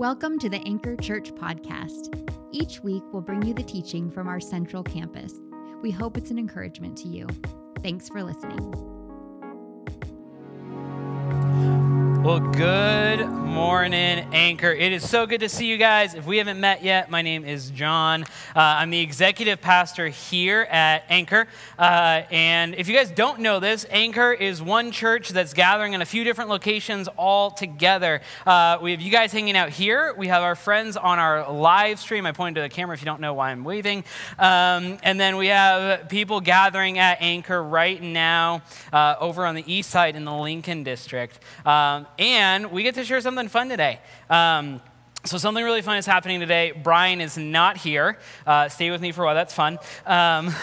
Welcome 0.00 0.38
to 0.38 0.48
the 0.48 0.66
Anchor 0.66 0.96
Church 0.96 1.30
podcast. 1.34 2.14
Each 2.52 2.82
week, 2.82 3.02
we'll 3.12 3.20
bring 3.20 3.42
you 3.42 3.52
the 3.52 3.62
teaching 3.62 4.10
from 4.10 4.28
our 4.28 4.40
central 4.40 4.82
campus. 4.82 5.34
We 5.82 5.90
hope 5.90 6.16
it's 6.16 6.30
an 6.30 6.38
encouragement 6.38 6.96
to 7.02 7.08
you. 7.08 7.26
Thanks 7.82 8.08
for 8.08 8.22
listening. 8.22 8.99
Well, 12.22 12.38
good 12.38 13.26
morning, 13.26 14.28
Anchor. 14.34 14.70
It 14.70 14.92
is 14.92 15.08
so 15.08 15.26
good 15.26 15.40
to 15.40 15.48
see 15.48 15.66
you 15.66 15.78
guys. 15.78 16.12
If 16.12 16.26
we 16.26 16.36
haven't 16.36 16.60
met 16.60 16.84
yet, 16.84 17.10
my 17.10 17.22
name 17.22 17.46
is 17.46 17.70
John. 17.70 18.24
Uh, 18.54 18.60
I'm 18.60 18.90
the 18.90 19.00
executive 19.00 19.62
pastor 19.62 20.08
here 20.08 20.68
at 20.70 21.04
Anchor. 21.08 21.48
Uh, 21.78 22.22
and 22.30 22.74
if 22.74 22.88
you 22.88 22.94
guys 22.94 23.10
don't 23.10 23.40
know 23.40 23.58
this, 23.58 23.86
Anchor 23.88 24.32
is 24.34 24.60
one 24.60 24.92
church 24.92 25.30
that's 25.30 25.54
gathering 25.54 25.94
in 25.94 26.02
a 26.02 26.04
few 26.04 26.22
different 26.22 26.50
locations 26.50 27.08
all 27.16 27.50
together. 27.50 28.20
Uh, 28.46 28.76
we 28.82 28.90
have 28.90 29.00
you 29.00 29.10
guys 29.10 29.32
hanging 29.32 29.56
out 29.56 29.70
here. 29.70 30.14
We 30.14 30.28
have 30.28 30.42
our 30.42 30.54
friends 30.54 30.98
on 30.98 31.18
our 31.18 31.50
live 31.50 31.98
stream. 31.98 32.26
I 32.26 32.32
pointed 32.32 32.56
to 32.56 32.62
the 32.62 32.68
camera 32.68 32.94
if 32.94 33.00
you 33.00 33.06
don't 33.06 33.22
know 33.22 33.32
why 33.32 33.50
I'm 33.50 33.64
waving. 33.64 34.04
Um, 34.38 34.98
and 35.02 35.18
then 35.18 35.38
we 35.38 35.46
have 35.46 36.10
people 36.10 36.42
gathering 36.42 36.98
at 36.98 37.22
Anchor 37.22 37.62
right 37.62 38.00
now 38.00 38.60
uh, 38.92 39.14
over 39.18 39.46
on 39.46 39.54
the 39.54 39.64
east 39.66 39.88
side 39.88 40.16
in 40.16 40.26
the 40.26 40.34
Lincoln 40.34 40.84
district. 40.84 41.38
Um, 41.64 42.06
and 42.20 42.70
we 42.70 42.82
get 42.82 42.94
to 42.96 43.04
share 43.04 43.20
something 43.20 43.48
fun 43.48 43.70
today. 43.70 43.98
Um, 44.28 44.80
so, 45.24 45.38
something 45.38 45.64
really 45.64 45.82
fun 45.82 45.96
is 45.96 46.06
happening 46.06 46.40
today. 46.40 46.72
Brian 46.72 47.20
is 47.20 47.36
not 47.36 47.76
here. 47.76 48.18
Uh, 48.46 48.68
stay 48.68 48.90
with 48.90 49.00
me 49.00 49.10
for 49.10 49.22
a 49.22 49.26
while, 49.26 49.34
that's 49.34 49.52
fun. 49.52 49.78
Um, 50.06 50.54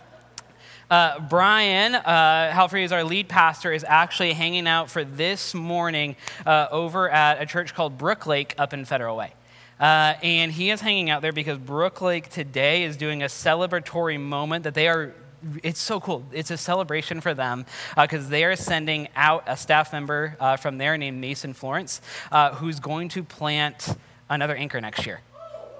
uh, 0.90 1.20
Brian, 1.28 1.94
uh, 1.94 2.52
Halfrey 2.52 2.84
is 2.84 2.92
our 2.92 3.04
lead 3.04 3.28
pastor, 3.28 3.72
is 3.72 3.84
actually 3.86 4.32
hanging 4.32 4.66
out 4.66 4.90
for 4.90 5.04
this 5.04 5.54
morning 5.54 6.16
uh, 6.46 6.68
over 6.70 7.10
at 7.10 7.42
a 7.42 7.46
church 7.46 7.74
called 7.74 7.98
Brooklake 7.98 8.54
up 8.56 8.72
in 8.72 8.84
Federal 8.84 9.16
Way. 9.16 9.34
Uh, 9.78 10.14
and 10.22 10.52
he 10.52 10.70
is 10.70 10.80
hanging 10.80 11.08
out 11.08 11.22
there 11.22 11.32
because 11.32 11.58
Brooklake 11.58 12.28
today 12.28 12.84
is 12.84 12.96
doing 12.96 13.22
a 13.22 13.26
celebratory 13.26 14.20
moment 14.20 14.64
that 14.64 14.74
they 14.74 14.88
are 14.88 15.14
it's 15.62 15.80
so 15.80 16.00
cool. 16.00 16.24
It's 16.32 16.50
a 16.50 16.56
celebration 16.56 17.20
for 17.20 17.34
them 17.34 17.66
because 17.96 18.26
uh, 18.26 18.30
they 18.30 18.44
are 18.44 18.56
sending 18.56 19.08
out 19.16 19.44
a 19.46 19.56
staff 19.56 19.92
member 19.92 20.36
uh, 20.40 20.56
from 20.56 20.78
there 20.78 20.96
named 20.98 21.20
Mason 21.20 21.54
Florence, 21.54 22.00
uh, 22.30 22.54
who's 22.54 22.80
going 22.80 23.08
to 23.10 23.22
plant 23.22 23.96
another 24.28 24.54
anchor 24.54 24.80
next 24.80 25.06
year, 25.06 25.20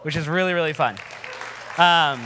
which 0.02 0.16
is 0.16 0.28
really, 0.28 0.52
really 0.52 0.72
fun. 0.72 0.96
Um, 1.78 2.20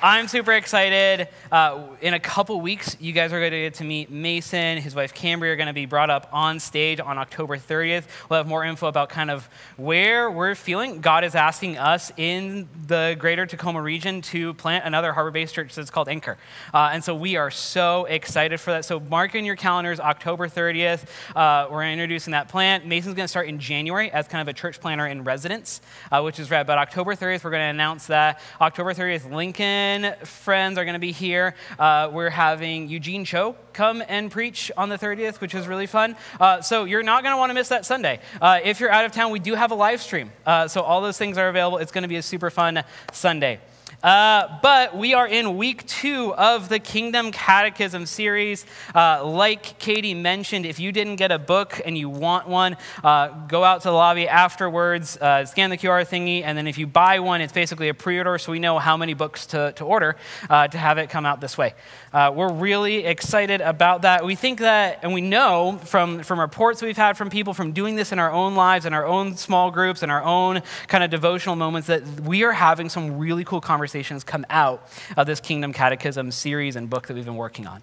I'm 0.00 0.28
super 0.28 0.52
excited. 0.52 1.26
Uh, 1.50 1.82
in 2.00 2.14
a 2.14 2.20
couple 2.20 2.60
weeks, 2.60 2.96
you 3.00 3.12
guys 3.12 3.32
are 3.32 3.40
going 3.40 3.50
to 3.50 3.62
get 3.62 3.74
to 3.74 3.84
meet 3.84 4.10
Mason. 4.10 4.78
His 4.78 4.94
wife 4.94 5.12
Cambria 5.12 5.52
are 5.52 5.56
going 5.56 5.66
to 5.66 5.72
be 5.72 5.86
brought 5.86 6.08
up 6.08 6.28
on 6.32 6.60
stage 6.60 7.00
on 7.00 7.18
October 7.18 7.56
30th. 7.56 8.04
We'll 8.30 8.36
have 8.36 8.46
more 8.46 8.64
info 8.64 8.86
about 8.86 9.08
kind 9.08 9.28
of 9.28 9.48
where 9.76 10.30
we're 10.30 10.54
feeling 10.54 11.00
God 11.00 11.24
is 11.24 11.34
asking 11.34 11.78
us 11.78 12.12
in 12.16 12.68
the 12.86 13.16
greater 13.18 13.44
Tacoma 13.44 13.82
region 13.82 14.22
to 14.22 14.54
plant 14.54 14.84
another 14.84 15.12
harbor 15.12 15.32
based 15.32 15.56
church 15.56 15.74
that's 15.74 15.90
called 15.90 16.08
Anchor. 16.08 16.38
Uh, 16.72 16.90
and 16.92 17.02
so 17.02 17.12
we 17.12 17.34
are 17.34 17.50
so 17.50 18.04
excited 18.04 18.60
for 18.60 18.70
that. 18.70 18.84
So 18.84 19.00
mark 19.00 19.34
in 19.34 19.44
your 19.44 19.56
calendars 19.56 19.98
October 19.98 20.46
30th. 20.46 21.06
Uh, 21.34 21.66
we're 21.72 21.82
introducing 21.90 22.30
that 22.32 22.48
plant. 22.48 22.86
Mason's 22.86 23.16
going 23.16 23.24
to 23.24 23.28
start 23.28 23.48
in 23.48 23.58
January 23.58 24.12
as 24.12 24.28
kind 24.28 24.42
of 24.42 24.46
a 24.46 24.56
church 24.56 24.78
planter 24.78 25.08
in 25.08 25.24
residence, 25.24 25.80
uh, 26.12 26.22
which 26.22 26.38
is 26.38 26.52
rad. 26.52 26.68
But 26.68 26.78
October 26.78 27.16
30th, 27.16 27.42
we're 27.42 27.50
going 27.50 27.62
to 27.62 27.70
announce 27.70 28.06
that. 28.06 28.40
October 28.60 28.94
30th, 28.94 29.32
Lincoln 29.34 29.87
friends 30.24 30.78
are 30.78 30.84
going 30.84 30.94
to 30.94 30.98
be 30.98 31.12
here. 31.12 31.54
Uh, 31.78 32.10
we're 32.12 32.30
having 32.30 32.88
Eugene 32.88 33.24
Cho 33.24 33.56
come 33.72 34.02
and 34.08 34.30
preach 34.30 34.70
on 34.76 34.88
the 34.88 34.98
30th, 34.98 35.40
which 35.40 35.54
is 35.54 35.66
really 35.66 35.86
fun. 35.86 36.16
Uh, 36.40 36.60
so 36.60 36.84
you're 36.84 37.02
not 37.02 37.22
going 37.22 37.32
to 37.32 37.38
want 37.38 37.50
to 37.50 37.54
miss 37.54 37.68
that 37.68 37.86
Sunday. 37.86 38.20
Uh, 38.40 38.60
if 38.62 38.80
you're 38.80 38.90
out 38.90 39.04
of 39.04 39.12
town, 39.12 39.30
we 39.30 39.38
do 39.38 39.54
have 39.54 39.70
a 39.70 39.74
live 39.74 40.02
stream. 40.02 40.30
Uh, 40.44 40.68
so 40.68 40.82
all 40.82 41.00
those 41.00 41.16
things 41.16 41.38
are 41.38 41.48
available. 41.48 41.78
It's 41.78 41.92
going 41.92 42.02
to 42.02 42.08
be 42.08 42.16
a 42.16 42.22
super 42.22 42.50
fun 42.50 42.82
Sunday. 43.12 43.60
Uh, 44.02 44.60
but 44.62 44.96
we 44.96 45.12
are 45.12 45.26
in 45.26 45.56
week 45.56 45.84
two 45.88 46.32
of 46.34 46.68
the 46.68 46.78
Kingdom 46.78 47.32
Catechism 47.32 48.06
series. 48.06 48.64
Uh, 48.94 49.26
like 49.26 49.76
Katie 49.80 50.14
mentioned, 50.14 50.66
if 50.66 50.78
you 50.78 50.92
didn't 50.92 51.16
get 51.16 51.32
a 51.32 51.38
book 51.38 51.80
and 51.84 51.98
you 51.98 52.08
want 52.08 52.46
one, 52.46 52.76
uh, 53.02 53.26
go 53.48 53.64
out 53.64 53.80
to 53.82 53.88
the 53.88 53.92
lobby 53.92 54.28
afterwards, 54.28 55.16
uh, 55.16 55.44
scan 55.44 55.70
the 55.70 55.76
QR 55.76 56.06
thingy, 56.06 56.44
and 56.44 56.56
then 56.56 56.68
if 56.68 56.78
you 56.78 56.86
buy 56.86 57.18
one, 57.18 57.40
it's 57.40 57.52
basically 57.52 57.88
a 57.88 57.94
pre 57.94 58.18
order 58.18 58.38
so 58.38 58.52
we 58.52 58.60
know 58.60 58.78
how 58.78 58.96
many 58.96 59.14
books 59.14 59.46
to, 59.46 59.72
to 59.72 59.84
order 59.84 60.14
uh, 60.48 60.68
to 60.68 60.78
have 60.78 60.98
it 60.98 61.10
come 61.10 61.26
out 61.26 61.40
this 61.40 61.58
way. 61.58 61.74
Uh, 62.12 62.32
we're 62.32 62.52
really 62.52 63.04
excited 63.04 63.60
about 63.60 64.02
that. 64.02 64.24
We 64.24 64.36
think 64.36 64.60
that, 64.60 65.00
and 65.02 65.12
we 65.12 65.22
know 65.22 65.80
from, 65.84 66.22
from 66.22 66.38
reports 66.38 66.82
we've 66.82 66.96
had 66.96 67.16
from 67.16 67.30
people 67.30 67.52
from 67.52 67.72
doing 67.72 67.96
this 67.96 68.12
in 68.12 68.20
our 68.20 68.30
own 68.30 68.54
lives, 68.54 68.86
in 68.86 68.94
our 68.94 69.04
own 69.04 69.36
small 69.36 69.72
groups, 69.72 70.04
in 70.04 70.10
our 70.10 70.22
own 70.22 70.62
kind 70.86 71.02
of 71.02 71.10
devotional 71.10 71.56
moments, 71.56 71.88
that 71.88 72.04
we 72.20 72.44
are 72.44 72.52
having 72.52 72.88
some 72.88 73.18
really 73.18 73.42
cool 73.42 73.60
conversations 73.60 73.87
come 74.24 74.46
out 74.50 74.88
of 75.16 75.26
this 75.26 75.40
Kingdom 75.40 75.72
Catechism 75.72 76.30
series 76.30 76.76
and 76.76 76.88
book 76.88 77.06
that 77.06 77.14
we've 77.14 77.24
been 77.24 77.36
working 77.36 77.66
on. 77.66 77.82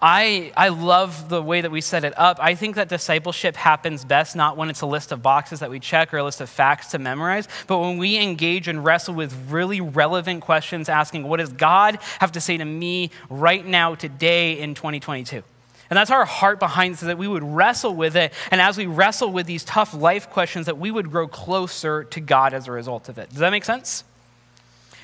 I, 0.00 0.52
I 0.56 0.68
love 0.68 1.28
the 1.28 1.42
way 1.42 1.60
that 1.60 1.70
we 1.70 1.80
set 1.80 2.04
it 2.04 2.16
up. 2.18 2.38
I 2.40 2.54
think 2.54 2.76
that 2.76 2.88
discipleship 2.88 3.56
happens 3.56 4.04
best 4.04 4.36
not 4.36 4.56
when 4.56 4.70
it's 4.70 4.80
a 4.80 4.86
list 4.86 5.12
of 5.12 5.22
boxes 5.22 5.60
that 5.60 5.70
we 5.70 5.80
check 5.80 6.12
or 6.14 6.18
a 6.18 6.24
list 6.24 6.40
of 6.40 6.48
facts 6.48 6.88
to 6.92 6.98
memorize, 6.98 7.48
but 7.66 7.78
when 7.78 7.98
we 7.98 8.18
engage 8.18 8.68
and 8.68 8.84
wrestle 8.84 9.14
with 9.14 9.34
really 9.50 9.80
relevant 9.80 10.42
questions 10.42 10.88
asking, 10.88 11.26
what 11.28 11.38
does 11.38 11.52
God 11.52 11.98
have 12.20 12.32
to 12.32 12.40
say 12.40 12.56
to 12.56 12.64
me 12.64 13.10
right 13.28 13.64
now, 13.66 13.94
today 13.94 14.58
in 14.60 14.74
2022? 14.74 15.42
And 15.90 15.96
that's 15.96 16.10
our 16.10 16.24
heart 16.24 16.58
behind 16.58 16.98
so 16.98 17.06
that 17.06 17.18
we 17.18 17.28
would 17.28 17.44
wrestle 17.44 17.94
with 17.94 18.16
it. 18.16 18.32
And 18.50 18.60
as 18.60 18.78
we 18.78 18.86
wrestle 18.86 19.30
with 19.30 19.46
these 19.46 19.64
tough 19.64 19.92
life 19.92 20.30
questions, 20.30 20.66
that 20.66 20.78
we 20.78 20.90
would 20.90 21.10
grow 21.10 21.28
closer 21.28 22.04
to 22.04 22.20
God 22.20 22.54
as 22.54 22.66
a 22.68 22.72
result 22.72 23.08
of 23.08 23.18
it. 23.18 23.28
Does 23.28 23.38
that 23.38 23.50
make 23.50 23.64
sense? 23.64 24.02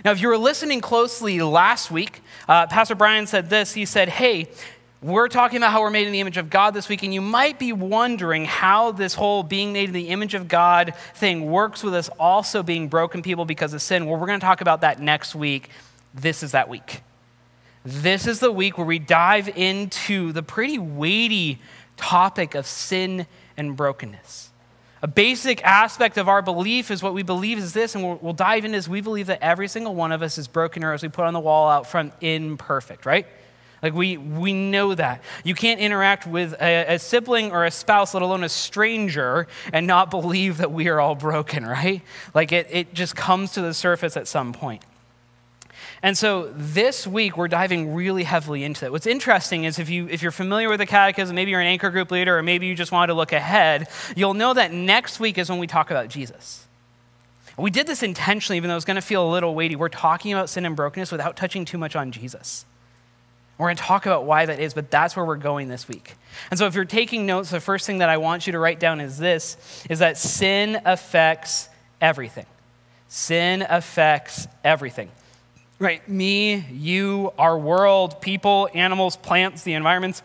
Now, 0.05 0.13
if 0.13 0.23
you 0.23 0.29
were 0.29 0.39
listening 0.39 0.81
closely 0.81 1.41
last 1.41 1.91
week, 1.91 2.23
uh, 2.49 2.67
Pastor 2.67 2.95
Brian 2.95 3.27
said 3.27 3.51
this. 3.51 3.75
He 3.75 3.85
said, 3.85 4.09
Hey, 4.09 4.49
we're 5.03 5.29
talking 5.29 5.59
about 5.59 5.73
how 5.73 5.83
we're 5.83 5.91
made 5.91 6.07
in 6.07 6.13
the 6.13 6.21
image 6.21 6.37
of 6.37 6.51
God 6.51 6.73
this 6.73 6.89
week, 6.89 7.03
and 7.03 7.13
you 7.13 7.21
might 7.21 7.59
be 7.59 7.73
wondering 7.73 8.45
how 8.45 8.93
this 8.93 9.15
whole 9.15 9.43
being 9.43 9.73
made 9.73 9.89
in 9.89 9.95
the 9.95 10.09
image 10.09 10.35
of 10.35 10.49
God 10.49 10.95
thing 11.15 11.51
works 11.51 11.83
with 11.83 11.95
us 11.95 12.09
also 12.19 12.63
being 12.63 12.89
broken 12.89 13.23
people 13.23 13.45
because 13.45 13.73
of 13.73 13.83
sin. 13.83 14.07
Well, 14.07 14.19
we're 14.19 14.27
going 14.27 14.41
to 14.41 14.45
talk 14.45 14.61
about 14.61 14.83
that 14.83 15.01
next 15.01 15.35
week. 15.35 15.71
This 16.15 16.43
is 16.43 16.53
that 16.53 16.69
week. 16.69 17.03
This 17.85 18.27
is 18.27 18.41
the 18.41 18.53
week 18.53 18.77
where 18.77 18.87
we 18.87 18.99
dive 18.99 19.49
into 19.49 20.33
the 20.33 20.43
pretty 20.43 20.79
weighty 20.79 21.61
topic 21.97 22.55
of 22.55 22.67
sin 22.67 23.27
and 23.57 23.77
brokenness. 23.77 24.50
A 25.03 25.09
basic 25.09 25.65
aspect 25.65 26.19
of 26.19 26.29
our 26.29 26.43
belief 26.43 26.91
is 26.91 27.03
what 27.03 27.15
we 27.15 27.23
believe 27.23 27.57
is 27.57 27.73
this, 27.73 27.95
and 27.95 28.05
we'll, 28.05 28.19
we'll 28.21 28.33
dive 28.35 28.67
into 28.67 28.77
this. 28.77 28.87
We 28.87 29.01
believe 29.01 29.29
that 29.29 29.43
every 29.43 29.67
single 29.67 29.95
one 29.95 30.13
of 30.13 30.23
us 30.23 30.37
is 30.37 30.47
broken, 30.47 30.85
or 30.85 30.93
as 30.93 31.03
we 31.03 31.09
put 31.09 31.25
on 31.25 31.33
the 31.33 31.41
wall 31.41 31.71
out 31.71 31.87
front, 31.87 32.13
imperfect, 32.21 33.07
right? 33.07 33.27
Like 33.83 33.95
we, 33.95 34.19
we 34.19 34.53
know 34.53 34.95
that. 34.95 35.23
You 35.43 35.55
can't 35.55 35.81
interact 35.81 36.27
with 36.27 36.53
a, 36.61 36.95
a, 36.95 36.99
sibling 36.99 37.51
or 37.51 37.65
a 37.65 37.71
spouse, 37.71 38.13
let 38.13 38.23
alone 38.23 38.45
a 38.45 38.49
stranger, 38.51 39.47
and 39.73 39.87
not 39.87 40.11
believe 40.11 40.59
that 40.59 40.71
we 40.71 40.89
are 40.89 41.01
all 41.01 41.15
broken, 41.15 41.65
right? 41.65 42.03
Like 42.35 42.53
it, 42.53 42.67
it 42.71 42.93
just 42.93 43.17
comes 43.17 43.53
to 43.53 43.63
the 43.63 43.73
surface 43.73 44.19
at 44.19 44.29
some 44.29 44.53
point. 44.53 44.85
And 46.03 46.17
so 46.17 46.51
this 46.55 47.07
week, 47.07 47.37
we're 47.37 47.49
diving 47.49 47.95
really 47.95 48.23
heavily 48.23 48.65
into 48.65 48.87
it. 48.87 48.93
What's 48.93 49.07
interesting 49.07 49.65
is 49.65 49.79
if, 49.79 49.91
you, 49.91 50.09
if 50.09 50.23
you're 50.23 50.31
familiar 50.31 50.71
with 50.71 50.79
the 50.79 50.87
catechism, 50.87 51.37
maybe 51.37 51.51
you're 51.51 51.61
an 51.61 51.67
anchor 51.67 51.91
group 51.91 52.11
leader, 52.11 52.39
or 52.39 52.43
maybe 52.43 52.67
you 52.67 52.75
just 52.75 52.91
wanted 52.91 53.09
to 53.09 53.15
look 53.15 53.33
ahead, 53.33 53.87
you'll 54.17 54.35
know 54.35 54.55
that 54.55 54.73
next 54.73 55.21
week 55.21 55.37
is 55.37 55.51
when 55.51 55.59
we 55.59 55.67
talk 55.67 55.91
about 55.91 56.09
Jesus. 56.09 56.67
We 57.59 57.71
did 57.71 57.87
this 57.87 58.03
intentionally, 58.03 58.57
even 58.57 58.71
though 58.71 58.77
it's 58.77 58.87
going 58.87 58.95
to 58.95 59.03
feel 59.03 59.29
a 59.29 59.31
little 59.31 59.55
weighty. 59.55 59.77
We're 59.77 59.91
talking 59.91 60.33
about 60.33 60.49
sin 60.49 60.65
and 60.65 60.75
brokenness 60.75 61.13
without 61.13 61.37
touching 61.37 61.67
too 61.67 61.77
much 61.77 61.95
on 61.95 62.13
Jesus. 62.13 62.65
We're 63.59 63.67
going 63.67 63.77
to 63.77 63.83
talk 63.83 64.07
about 64.07 64.25
why 64.25 64.47
that 64.47 64.59
is, 64.59 64.73
but 64.73 64.91
that's 64.91 65.15
where 65.15 65.25
we're 65.27 65.37
going 65.37 65.69
this 65.69 65.87
week. 65.87 66.15
And 66.51 66.59
so 66.59 66.65
if 66.65 66.75
you're 66.75 66.87
taking 66.87 67.27
notes, 67.27 67.51
the 67.51 67.61
first 67.61 67.85
thing 67.87 67.99
that 67.99 68.09
I 68.09 68.17
want 68.17 68.47
you 68.47 68.53
to 68.53 68.59
write 68.59 68.81
down 68.81 69.03
is 69.03 69.19
this 69.19 69.85
is 69.91 69.99
that 69.99 70.17
sin 70.17 70.81
affects 70.87 71.69
everything. 72.01 72.47
Sin 73.09 73.67
affects 73.69 74.49
everything 74.65 75.11
right? 75.81 76.07
Me, 76.09 76.65
you, 76.71 77.33
our 77.39 77.59
world, 77.59 78.21
people, 78.21 78.69
animals, 78.75 79.17
plants, 79.17 79.63
the 79.63 79.73
environments, 79.73 80.23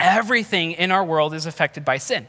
everything 0.00 0.72
in 0.72 0.90
our 0.90 1.04
world 1.04 1.34
is 1.34 1.46
affected 1.46 1.84
by 1.84 1.98
sin. 1.98 2.26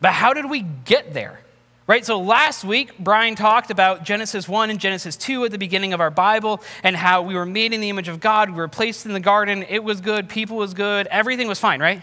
But 0.00 0.12
how 0.12 0.34
did 0.34 0.50
we 0.50 0.60
get 0.60 1.14
there? 1.14 1.40
Right? 1.86 2.04
So 2.04 2.20
last 2.20 2.64
week, 2.64 2.98
Brian 2.98 3.36
talked 3.36 3.70
about 3.70 4.04
Genesis 4.04 4.48
1 4.48 4.70
and 4.70 4.80
Genesis 4.80 5.16
2 5.16 5.44
at 5.44 5.50
the 5.50 5.58
beginning 5.58 5.92
of 5.92 6.00
our 6.00 6.10
Bible 6.10 6.62
and 6.82 6.96
how 6.96 7.22
we 7.22 7.34
were 7.34 7.46
made 7.46 7.72
in 7.72 7.80
the 7.80 7.90
image 7.90 8.08
of 8.08 8.20
God. 8.20 8.50
We 8.50 8.56
were 8.56 8.68
placed 8.68 9.06
in 9.06 9.12
the 9.12 9.20
garden. 9.20 9.62
It 9.68 9.84
was 9.84 10.00
good. 10.00 10.28
People 10.28 10.56
was 10.56 10.74
good. 10.74 11.06
Everything 11.08 11.46
was 11.46 11.60
fine, 11.60 11.80
right? 11.80 12.02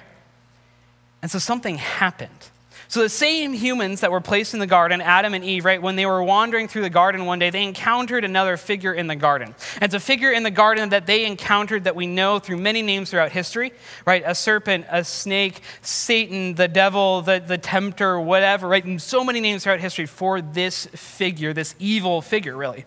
And 1.22 1.30
so 1.30 1.40
something 1.40 1.76
happened. 1.76 2.50
So, 2.92 3.00
the 3.00 3.08
same 3.08 3.54
humans 3.54 4.02
that 4.02 4.12
were 4.12 4.20
placed 4.20 4.54
in 4.54 4.60
the 4.60 4.68
garden, 4.68 5.00
Adam 5.00 5.34
and 5.34 5.46
Eve, 5.46 5.64
right, 5.64 5.82
when 5.82 5.96
they 5.96 6.06
were 6.06 6.22
wandering 6.22 6.68
through 6.68 6.82
the 6.82 6.90
garden 6.90 7.26
one 7.26 7.40
day, 7.40 7.50
they 7.50 7.64
encountered 7.64 8.26
another 8.26 8.58
figure 8.58 8.92
in 8.92 9.08
the 9.08 9.16
garden. 9.16 9.56
And 9.76 9.84
it's 9.84 9.94
a 9.94 10.00
figure 10.02 10.30
in 10.30 10.44
the 10.44 10.52
garden 10.52 10.90
that 10.90 11.06
they 11.06 11.24
encountered 11.24 11.86
that 11.86 11.96
we 11.96 12.06
know 12.06 12.38
through 12.40 12.58
many 12.58 12.82
names 12.82 13.10
throughout 13.10 13.32
history, 13.32 13.72
right? 14.06 14.24
A 14.26 14.36
serpent, 14.36 14.88
a 14.90 15.06
snake, 15.06 15.62
Satan, 15.82 16.56
the 16.56 16.68
devil, 16.68 17.22
the, 17.22 17.40
the 17.40 17.58
tempter, 17.58 18.20
whatever, 18.20 18.68
right? 18.68 18.84
And 18.84 19.02
so 19.02 19.24
many 19.24 19.40
names 19.40 19.64
throughout 19.64 19.80
history 19.80 20.06
for 20.06 20.42
this 20.42 20.88
figure, 20.88 21.54
this 21.54 21.76
evil 21.80 22.22
figure, 22.22 22.58
really. 22.58 22.84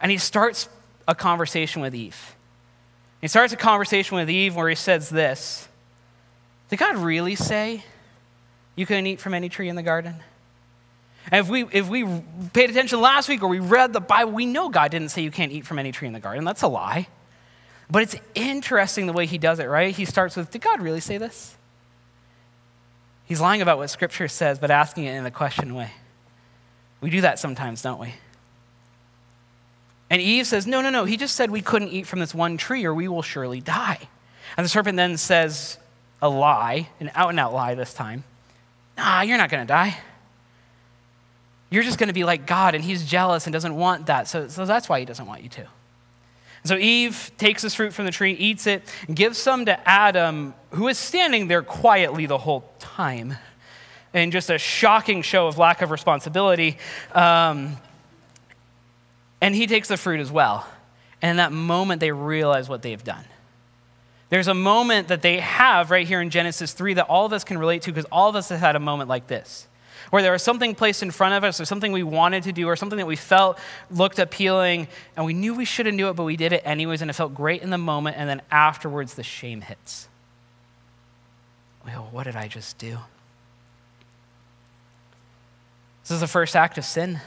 And 0.00 0.10
he 0.10 0.16
starts 0.16 0.70
a 1.06 1.14
conversation 1.14 1.82
with 1.82 1.94
Eve. 1.94 2.34
He 3.20 3.28
starts 3.28 3.52
a 3.52 3.58
conversation 3.58 4.16
with 4.16 4.30
Eve 4.30 4.56
where 4.56 4.70
he 4.70 4.74
says 4.74 5.10
this 5.10 5.68
Did 6.70 6.78
God 6.78 6.96
really 6.96 7.34
say? 7.34 7.84
You 8.80 8.86
couldn't 8.86 9.06
eat 9.06 9.20
from 9.20 9.34
any 9.34 9.50
tree 9.50 9.68
in 9.68 9.76
the 9.76 9.82
garden? 9.82 10.14
And 11.30 11.44
if 11.44 11.50
we, 11.50 11.66
if 11.70 11.90
we 11.90 12.02
paid 12.54 12.70
attention 12.70 12.98
last 12.98 13.28
week 13.28 13.42
or 13.42 13.48
we 13.48 13.58
read 13.58 13.92
the 13.92 14.00
Bible, 14.00 14.32
we 14.32 14.46
know 14.46 14.70
God 14.70 14.90
didn't 14.90 15.10
say 15.10 15.20
you 15.20 15.30
can't 15.30 15.52
eat 15.52 15.66
from 15.66 15.78
any 15.78 15.92
tree 15.92 16.06
in 16.08 16.14
the 16.14 16.18
garden. 16.18 16.44
That's 16.44 16.62
a 16.62 16.66
lie. 16.66 17.06
But 17.90 18.04
it's 18.04 18.16
interesting 18.34 19.06
the 19.06 19.12
way 19.12 19.26
he 19.26 19.36
does 19.36 19.58
it, 19.58 19.66
right? 19.66 19.94
He 19.94 20.06
starts 20.06 20.34
with, 20.34 20.50
Did 20.50 20.62
God 20.62 20.80
really 20.80 21.00
say 21.00 21.18
this? 21.18 21.54
He's 23.26 23.38
lying 23.38 23.60
about 23.60 23.76
what 23.76 23.90
Scripture 23.90 24.28
says, 24.28 24.58
but 24.58 24.70
asking 24.70 25.04
it 25.04 25.14
in 25.14 25.26
a 25.26 25.30
question 25.30 25.74
way. 25.74 25.90
We 27.02 27.10
do 27.10 27.20
that 27.20 27.38
sometimes, 27.38 27.82
don't 27.82 28.00
we? 28.00 28.14
And 30.08 30.22
Eve 30.22 30.46
says, 30.46 30.66
No, 30.66 30.80
no, 30.80 30.88
no. 30.88 31.04
He 31.04 31.18
just 31.18 31.36
said 31.36 31.50
we 31.50 31.60
couldn't 31.60 31.88
eat 31.88 32.06
from 32.06 32.20
this 32.20 32.34
one 32.34 32.56
tree 32.56 32.86
or 32.86 32.94
we 32.94 33.08
will 33.08 33.20
surely 33.20 33.60
die. 33.60 34.08
And 34.56 34.64
the 34.64 34.70
serpent 34.70 34.96
then 34.96 35.18
says 35.18 35.76
a 36.22 36.30
lie, 36.30 36.88
an 36.98 37.10
out 37.14 37.28
and 37.28 37.38
out 37.38 37.52
lie 37.52 37.74
this 37.74 37.92
time. 37.92 38.24
Nah, 39.00 39.22
you're 39.22 39.38
not 39.38 39.48
going 39.48 39.62
to 39.62 39.66
die. 39.66 39.96
You're 41.70 41.82
just 41.82 41.98
going 41.98 42.08
to 42.08 42.12
be 42.12 42.24
like 42.24 42.46
God, 42.46 42.74
and 42.74 42.84
he's 42.84 43.06
jealous 43.06 43.46
and 43.46 43.52
doesn't 43.52 43.74
want 43.74 44.06
that. 44.06 44.28
So, 44.28 44.48
so 44.48 44.66
that's 44.66 44.90
why 44.90 44.98
he 44.98 45.06
doesn't 45.06 45.26
want 45.26 45.42
you 45.42 45.48
to. 45.48 45.66
So 46.64 46.76
Eve 46.76 47.30
takes 47.38 47.62
this 47.62 47.74
fruit 47.74 47.94
from 47.94 48.04
the 48.04 48.10
tree, 48.10 48.32
eats 48.32 48.66
it, 48.66 48.82
gives 49.12 49.38
some 49.38 49.64
to 49.64 49.88
Adam, 49.88 50.52
who 50.72 50.88
is 50.88 50.98
standing 50.98 51.48
there 51.48 51.62
quietly 51.62 52.26
the 52.26 52.36
whole 52.36 52.70
time 52.78 53.36
in 54.12 54.32
just 54.32 54.50
a 54.50 54.58
shocking 54.58 55.22
show 55.22 55.46
of 55.46 55.56
lack 55.56 55.80
of 55.80 55.90
responsibility. 55.90 56.76
Um, 57.12 57.78
and 59.40 59.54
he 59.54 59.66
takes 59.66 59.88
the 59.88 59.96
fruit 59.96 60.20
as 60.20 60.30
well. 60.30 60.66
And 61.22 61.30
in 61.30 61.36
that 61.38 61.52
moment, 61.52 62.00
they 62.00 62.12
realize 62.12 62.68
what 62.68 62.82
they've 62.82 63.02
done. 63.02 63.24
There's 64.30 64.48
a 64.48 64.54
moment 64.54 65.08
that 65.08 65.22
they 65.22 65.40
have 65.40 65.90
right 65.90 66.06
here 66.06 66.20
in 66.20 66.30
Genesis 66.30 66.72
3 66.72 66.94
that 66.94 67.06
all 67.06 67.26
of 67.26 67.32
us 67.32 67.44
can 67.44 67.58
relate 67.58 67.82
to 67.82 67.92
because 67.92 68.06
all 68.10 68.28
of 68.28 68.36
us 68.36 68.48
have 68.48 68.60
had 68.60 68.76
a 68.76 68.80
moment 68.80 69.08
like 69.08 69.26
this 69.26 69.66
where 70.10 70.22
there 70.22 70.32
was 70.32 70.42
something 70.42 70.74
placed 70.74 71.02
in 71.02 71.10
front 71.10 71.34
of 71.34 71.44
us 71.44 71.60
or 71.60 71.64
something 71.64 71.92
we 71.92 72.02
wanted 72.02 72.42
to 72.42 72.52
do 72.52 72.66
or 72.66 72.74
something 72.74 72.98
that 72.98 73.06
we 73.06 73.16
felt 73.16 73.58
looked 73.90 74.18
appealing 74.18 74.88
and 75.16 75.24
we 75.24 75.32
knew 75.32 75.54
we 75.54 75.64
shouldn't 75.64 75.96
do 75.96 76.08
it, 76.08 76.14
but 76.14 76.24
we 76.24 76.36
did 76.36 76.52
it 76.52 76.62
anyways 76.64 77.00
and 77.00 77.10
it 77.10 77.14
felt 77.14 77.34
great 77.34 77.62
in 77.62 77.70
the 77.70 77.78
moment 77.78 78.16
and 78.16 78.28
then 78.28 78.42
afterwards 78.50 79.14
the 79.14 79.22
shame 79.22 79.60
hits. 79.60 80.08
Well, 81.86 82.08
what 82.10 82.24
did 82.24 82.36
I 82.36 82.48
just 82.48 82.76
do? 82.78 82.98
This 86.02 86.12
is 86.12 86.20
the 86.20 86.26
first 86.26 86.56
act 86.56 86.76
of 86.76 86.84
sin. 86.84 87.20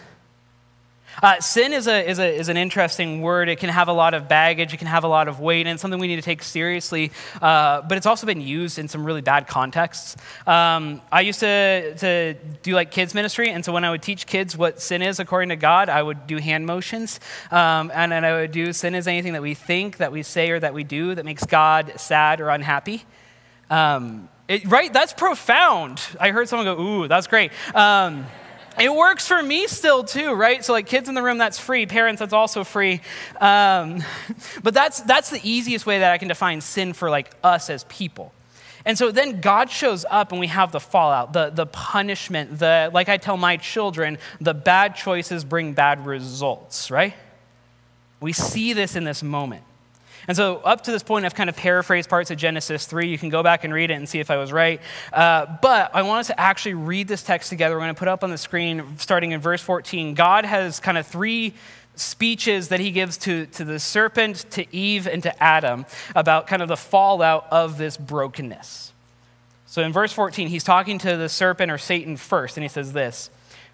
Uh, 1.22 1.40
sin 1.40 1.74
is, 1.74 1.88
a, 1.88 2.10
is, 2.10 2.20
a, 2.20 2.36
is 2.36 2.50
an 2.50 2.58
interesting 2.58 3.22
word. 3.22 3.50
It 3.50 3.60
can 3.60 3.70
have 3.70 3.88
a 3.88 3.94
lot 3.94 4.14
of 4.14 4.28
baggage, 4.28 4.74
it 4.74 4.78
can 4.78 4.88
have 4.88 5.04
a 5.04 5.08
lot 5.08 5.28
of 5.28 5.40
weight, 5.40 5.68
and 5.68 5.74
it's 5.74 5.82
something 5.82 6.00
we 6.00 6.08
need 6.08 6.16
to 6.18 6.22
take 6.22 6.44
seriously. 6.44 7.12
Uh, 7.42 7.82
but 7.82 7.98
it's 7.98 8.08
also 8.08 8.26
been 8.26 8.42
used 8.42 8.80
in 8.80 8.88
some 8.88 9.06
really 9.06 9.22
bad 9.22 9.48
contexts. 9.48 10.16
Um, 10.48 11.02
I 11.12 11.22
used 11.22 11.40
to, 11.42 11.96
to 11.98 12.34
do 12.64 12.74
like 12.74 12.92
kids' 12.92 13.14
ministry, 13.14 13.50
and 13.50 13.64
so 13.64 13.72
when 13.72 13.84
I 13.84 13.92
would 13.92 14.02
teach 14.02 14.26
kids 14.26 14.58
what 14.58 14.82
sin 14.82 15.02
is 15.02 15.20
according 15.20 15.50
to 15.50 15.56
God, 15.56 15.90
I 15.90 16.02
would 16.02 16.28
do 16.28 16.38
hand 16.38 16.66
motions. 16.66 17.20
Um, 17.52 17.92
and 17.94 18.12
then 18.12 18.26
I 18.26 18.34
would 18.34 18.52
do 18.52 18.74
sin 18.74 18.96
is 18.96 19.08
anything 19.08 19.34
that 19.34 19.42
we 19.42 19.54
think, 19.54 19.98
that 19.98 20.12
we 20.12 20.24
say, 20.24 20.50
or 20.50 20.60
that 20.60 20.74
we 20.74 20.84
do 20.84 21.16
that 21.16 21.26
makes 21.26 21.46
God 21.46 21.94
sad 21.98 22.42
or 22.42 22.50
unhappy. 22.50 23.04
Um, 23.70 24.30
it, 24.48 24.66
right? 24.66 24.92
That's 24.92 25.14
profound. 25.14 26.02
I 26.20 26.32
heard 26.32 26.50
someone 26.50 26.66
go, 26.66 26.82
ooh, 26.82 27.08
that's 27.08 27.28
great. 27.28 27.52
It 28.80 28.94
works 28.94 29.28
for 29.28 29.42
me 29.42 29.68
still 29.68 30.04
too 30.04 30.34
right? 30.34 30.64
So 30.64 30.74
like 30.74 30.88
kids 30.88 31.10
in 31.10 31.16
the 31.16 31.22
room 31.22 31.38
that's 31.38 31.60
free. 31.60 31.86
Parents 31.86 32.20
that's 32.20 32.34
also 32.34 32.64
free. 32.64 33.02
Um, 33.40 34.04
but 34.64 34.74
that's 34.74 35.02
that's 35.02 35.30
the 35.30 35.40
easiest 35.44 35.86
way 35.86 36.00
that 36.00 36.12
i 36.12 36.18
can 36.18 36.28
define 36.28 36.62
sin 36.62 36.94
for 36.94 37.10
like 37.10 37.32
us 37.44 37.70
as 37.70 37.84
people. 37.86 38.34
And 38.86 38.98
so 38.98 39.12
then 39.12 39.42
god 39.42 39.70
shows 39.70 40.06
up 40.10 40.32
and 40.32 40.40
we 40.40 40.48
have 40.48 40.72
the 40.72 40.80
fallout 40.80 41.34
the, 41.34 41.50
the 41.50 41.66
punishment 41.66 42.60
the 42.60 42.90
like 42.94 43.10
i 43.10 43.18
tell 43.18 43.38
my 43.38 43.58
children 43.58 44.18
the 44.42 44.54
bad 44.54 44.96
choices 44.96 45.44
bring 45.46 45.74
bad 45.74 46.06
results 46.06 46.92
right? 46.92 47.14
We 48.20 48.34
see 48.34 48.74
this 48.74 48.96
in 48.96 49.04
this 49.04 49.22
moment 49.22 49.64
and 50.28 50.38
so, 50.38 50.58
up 50.58 50.82
to 50.84 50.92
this 50.92 51.04
point, 51.04 51.26
I've 51.26 51.36
kind 51.36 51.50
of 51.50 51.56
paraphrased 51.56 52.10
parts 52.10 52.32
of 52.32 52.38
Genesis 52.38 52.86
3. 52.86 53.08
You 53.08 53.18
can 53.18 53.30
go 53.30 53.44
back 53.44 53.64
and 53.64 53.74
read 53.74 53.92
it 53.92 53.96
and 53.96 54.08
see 54.08 54.20
if 54.20 54.32
I 54.32 54.38
was 54.38 54.52
right. 54.52 54.80
Uh, 55.12 55.58
but 55.62 55.94
I 55.94 56.04
want 56.04 56.22
us 56.22 56.28
to 56.28 56.40
actually 56.40 56.76
read 56.76 57.08
this 57.08 57.24
text 57.24 57.50
together. 57.50 57.76
We're 57.76 57.82
going 57.82 57.96
to 57.96 58.00
put 58.00 58.08
up 58.08 58.24
on 58.24 58.30
the 58.30 58.38
screen 58.38 58.98
starting 58.98 59.32
in 59.32 59.42
verse 59.42 59.62
14. 59.62 60.14
God 60.14 60.46
has 60.46 60.80
kind 60.80 60.98
of 60.98 61.06
three 61.06 61.54
speeches 61.96 62.70
that 62.70 62.80
he 62.80 62.92
gives 62.92 63.18
to, 63.18 63.46
to 63.48 63.66
the 63.66 63.80
serpent, 63.80 64.46
to 64.52 64.76
Eve, 64.76 65.08
and 65.08 65.22
to 65.24 65.44
Adam 65.44 65.86
about 66.16 66.48
kind 66.48 66.62
of 66.62 66.68
the 66.68 66.78
fallout 66.78 67.46
of 67.52 67.78
this 67.78 67.98
brokenness. 67.98 68.94
So, 69.66 69.82
in 69.82 69.92
verse 69.92 70.14
14, 70.14 70.48
he's 70.48 70.64
talking 70.64 71.00
to 71.00 71.18
the 71.18 71.28
serpent 71.28 71.72
or 71.72 71.78
Satan 71.78 72.16
first, 72.16 72.58
and 72.58 72.64
he 72.64 72.70
says 72.70 72.94
this 72.94 73.30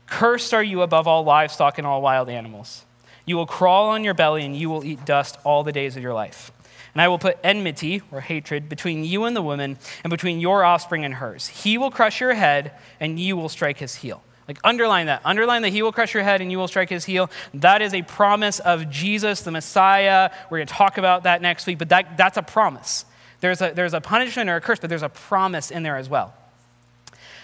Cursed 0.08 0.54
are 0.54 0.64
you 0.64 0.82
above 0.82 1.08
all 1.08 1.24
livestock 1.24 1.78
and 1.78 1.86
all 1.86 2.02
wild 2.02 2.30
animals. 2.30 2.86
You 3.30 3.38
will 3.38 3.46
crawl 3.46 3.90
on 3.90 4.04
your 4.04 4.16
belly, 4.16 4.44
and 4.44 4.56
you 4.56 4.72
will 4.72 4.84
eat 4.84 5.06
dust 5.06 5.38
all 5.44 5.64
the 5.64 5.72
days 5.72 5.96
of 5.96 6.02
your 6.02 6.16
life. 6.16 6.52
And 6.96 7.02
I 7.04 7.10
will 7.10 7.20
put 7.20 7.38
enmity, 7.44 8.02
or 8.12 8.22
hatred, 8.22 8.68
between 8.68 9.04
you 9.04 9.26
and 9.26 9.36
the 9.36 9.42
woman, 9.44 9.78
and 10.04 10.10
between 10.10 10.40
your 10.40 10.64
offspring 10.64 11.06
and 11.06 11.14
hers. 11.14 11.48
He 11.48 11.78
will 11.78 11.92
crush 11.92 12.20
your 12.20 12.34
head, 12.34 12.72
and 13.00 13.20
you 13.20 13.38
will 13.38 13.48
strike 13.48 13.78
his 13.78 13.94
heel. 13.94 14.24
Like, 14.48 14.58
underline 14.64 15.06
that. 15.06 15.22
Underline 15.24 15.62
that 15.62 15.70
he 15.70 15.84
will 15.84 15.92
crush 15.92 16.16
your 16.16 16.24
head 16.24 16.42
and 16.42 16.52
you 16.52 16.58
will 16.58 16.68
strike 16.68 16.90
his 16.90 17.06
heel. 17.06 17.30
That 17.54 17.84
is 17.84 17.94
a 17.94 18.02
promise 18.02 18.58
of 18.58 18.90
Jesus, 18.90 19.42
the 19.42 19.52
Messiah. 19.52 20.32
We're 20.50 20.58
going 20.58 20.68
to 20.68 20.74
talk 20.74 20.98
about 20.98 21.22
that 21.22 21.44
next 21.44 21.68
week, 21.68 21.78
but 21.78 21.90
that, 21.90 22.18
that's 22.18 22.36
a 22.36 22.42
promise. 22.42 23.06
There's 23.42 23.62
a, 23.62 23.74
there's 23.76 23.94
a 23.94 24.02
punishment 24.02 24.50
or 24.50 24.56
a 24.56 24.62
curse, 24.62 24.80
but 24.80 24.90
there's 24.90 25.04
a 25.04 25.10
promise 25.10 25.70
in 25.70 25.84
there 25.84 25.98
as 25.98 26.10
well. 26.10 26.34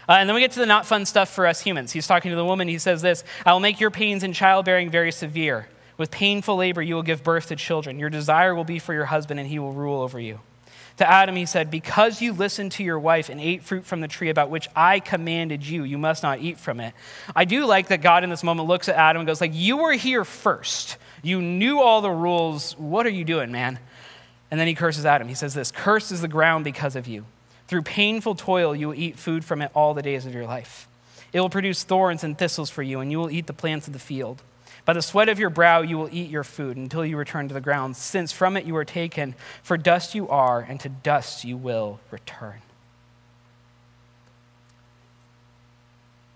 Uh, 0.09 0.13
and 0.13 0.27
then 0.27 0.33
we 0.33 0.41
get 0.41 0.53
to 0.53 0.59
the 0.59 0.65
not 0.65 0.87
fun 0.87 1.05
stuff 1.05 1.29
for 1.29 1.45
us 1.45 1.61
humans. 1.61 1.91
He's 1.91 2.07
talking 2.07 2.31
to 2.31 2.35
the 2.35 2.43
woman. 2.43 2.67
He 2.67 2.79
says 2.79 3.03
this 3.03 3.23
I 3.45 3.53
will 3.53 3.59
make 3.59 3.79
your 3.79 3.91
pains 3.91 4.23
in 4.23 4.33
childbearing 4.33 4.89
very 4.89 5.11
severe. 5.11 5.67
With 5.97 6.11
painful 6.11 6.57
labor, 6.57 6.81
you 6.81 6.95
will 6.95 7.03
give 7.03 7.23
birth 7.23 7.47
to 7.47 7.55
children. 7.55 7.99
Your 7.99 8.09
desire 8.09 8.53
will 8.53 8.63
be 8.63 8.79
for 8.79 8.93
your 8.93 9.05
husband, 9.05 9.39
and 9.39 9.47
he 9.47 9.59
will 9.59 9.71
rule 9.71 10.01
over 10.01 10.19
you. 10.19 10.39
To 10.97 11.09
Adam, 11.09 11.35
he 11.35 11.45
said, 11.45 11.69
Because 11.69 12.21
you 12.21 12.33
listened 12.33 12.73
to 12.73 12.83
your 12.83 12.99
wife 12.99 13.29
and 13.29 13.39
ate 13.39 13.63
fruit 13.63 13.85
from 13.85 14.01
the 14.01 14.07
tree 14.07 14.29
about 14.29 14.49
which 14.49 14.69
I 14.75 14.99
commanded 14.99 15.65
you, 15.65 15.83
you 15.83 15.97
must 15.97 16.23
not 16.23 16.39
eat 16.39 16.57
from 16.57 16.79
it. 16.79 16.93
I 17.35 17.45
do 17.45 17.65
like 17.65 17.87
that 17.89 18.01
God 18.01 18.23
in 18.23 18.29
this 18.29 18.43
moment 18.43 18.67
looks 18.67 18.87
at 18.87 18.95
Adam 18.95 19.21
and 19.21 19.27
goes, 19.27 19.41
like, 19.41 19.53
You 19.53 19.77
were 19.77 19.93
here 19.93 20.23
first. 20.23 20.97
You 21.21 21.41
knew 21.41 21.81
all 21.81 22.01
the 22.01 22.11
rules. 22.11 22.77
What 22.77 23.05
are 23.05 23.09
you 23.09 23.25
doing, 23.25 23.51
man? 23.51 23.79
And 24.51 24.59
then 24.59 24.67
he 24.67 24.75
curses 24.75 25.05
Adam. 25.05 25.27
He 25.27 25.33
says 25.33 25.53
this 25.53 25.71
Cursed 25.71 26.11
is 26.11 26.21
the 26.21 26.27
ground 26.27 26.63
because 26.63 26.95
of 26.95 27.07
you. 27.07 27.25
Through 27.67 27.81
painful 27.81 28.35
toil, 28.35 28.75
you 28.75 28.87
will 28.87 28.95
eat 28.95 29.17
food 29.17 29.43
from 29.43 29.61
it 29.61 29.71
all 29.73 29.93
the 29.93 30.03
days 30.03 30.25
of 30.25 30.33
your 30.33 30.45
life. 30.45 30.87
It 31.33 31.39
will 31.41 31.49
produce 31.49 31.83
thorns 31.83 32.23
and 32.23 32.37
thistles 32.37 32.69
for 32.69 32.83
you, 32.83 32.99
and 32.99 33.11
you 33.11 33.17
will 33.17 33.31
eat 33.31 33.47
the 33.47 33.53
plants 33.53 33.87
of 33.87 33.93
the 33.93 33.99
field. 33.99 34.41
By 34.85 34.93
the 34.93 35.01
sweat 35.01 35.29
of 35.29 35.39
your 35.39 35.49
brow 35.49 35.81
you 35.81 35.97
will 35.97 36.09
eat 36.11 36.29
your 36.29 36.43
food 36.43 36.77
until 36.77 37.03
you 37.03 37.17
return 37.17 37.47
to 37.47 37.53
the 37.53 37.61
ground, 37.61 37.97
since 37.97 38.31
from 38.31 38.55
it 38.55 38.65
you 38.65 38.75
were 38.75 38.85
taken. 38.85 39.33
For 39.63 39.77
dust 39.77 40.13
you 40.13 40.29
are, 40.29 40.61
and 40.61 40.79
to 40.79 40.89
dust 40.89 41.43
you 41.43 41.57
will 41.57 41.99
return. 42.11 42.61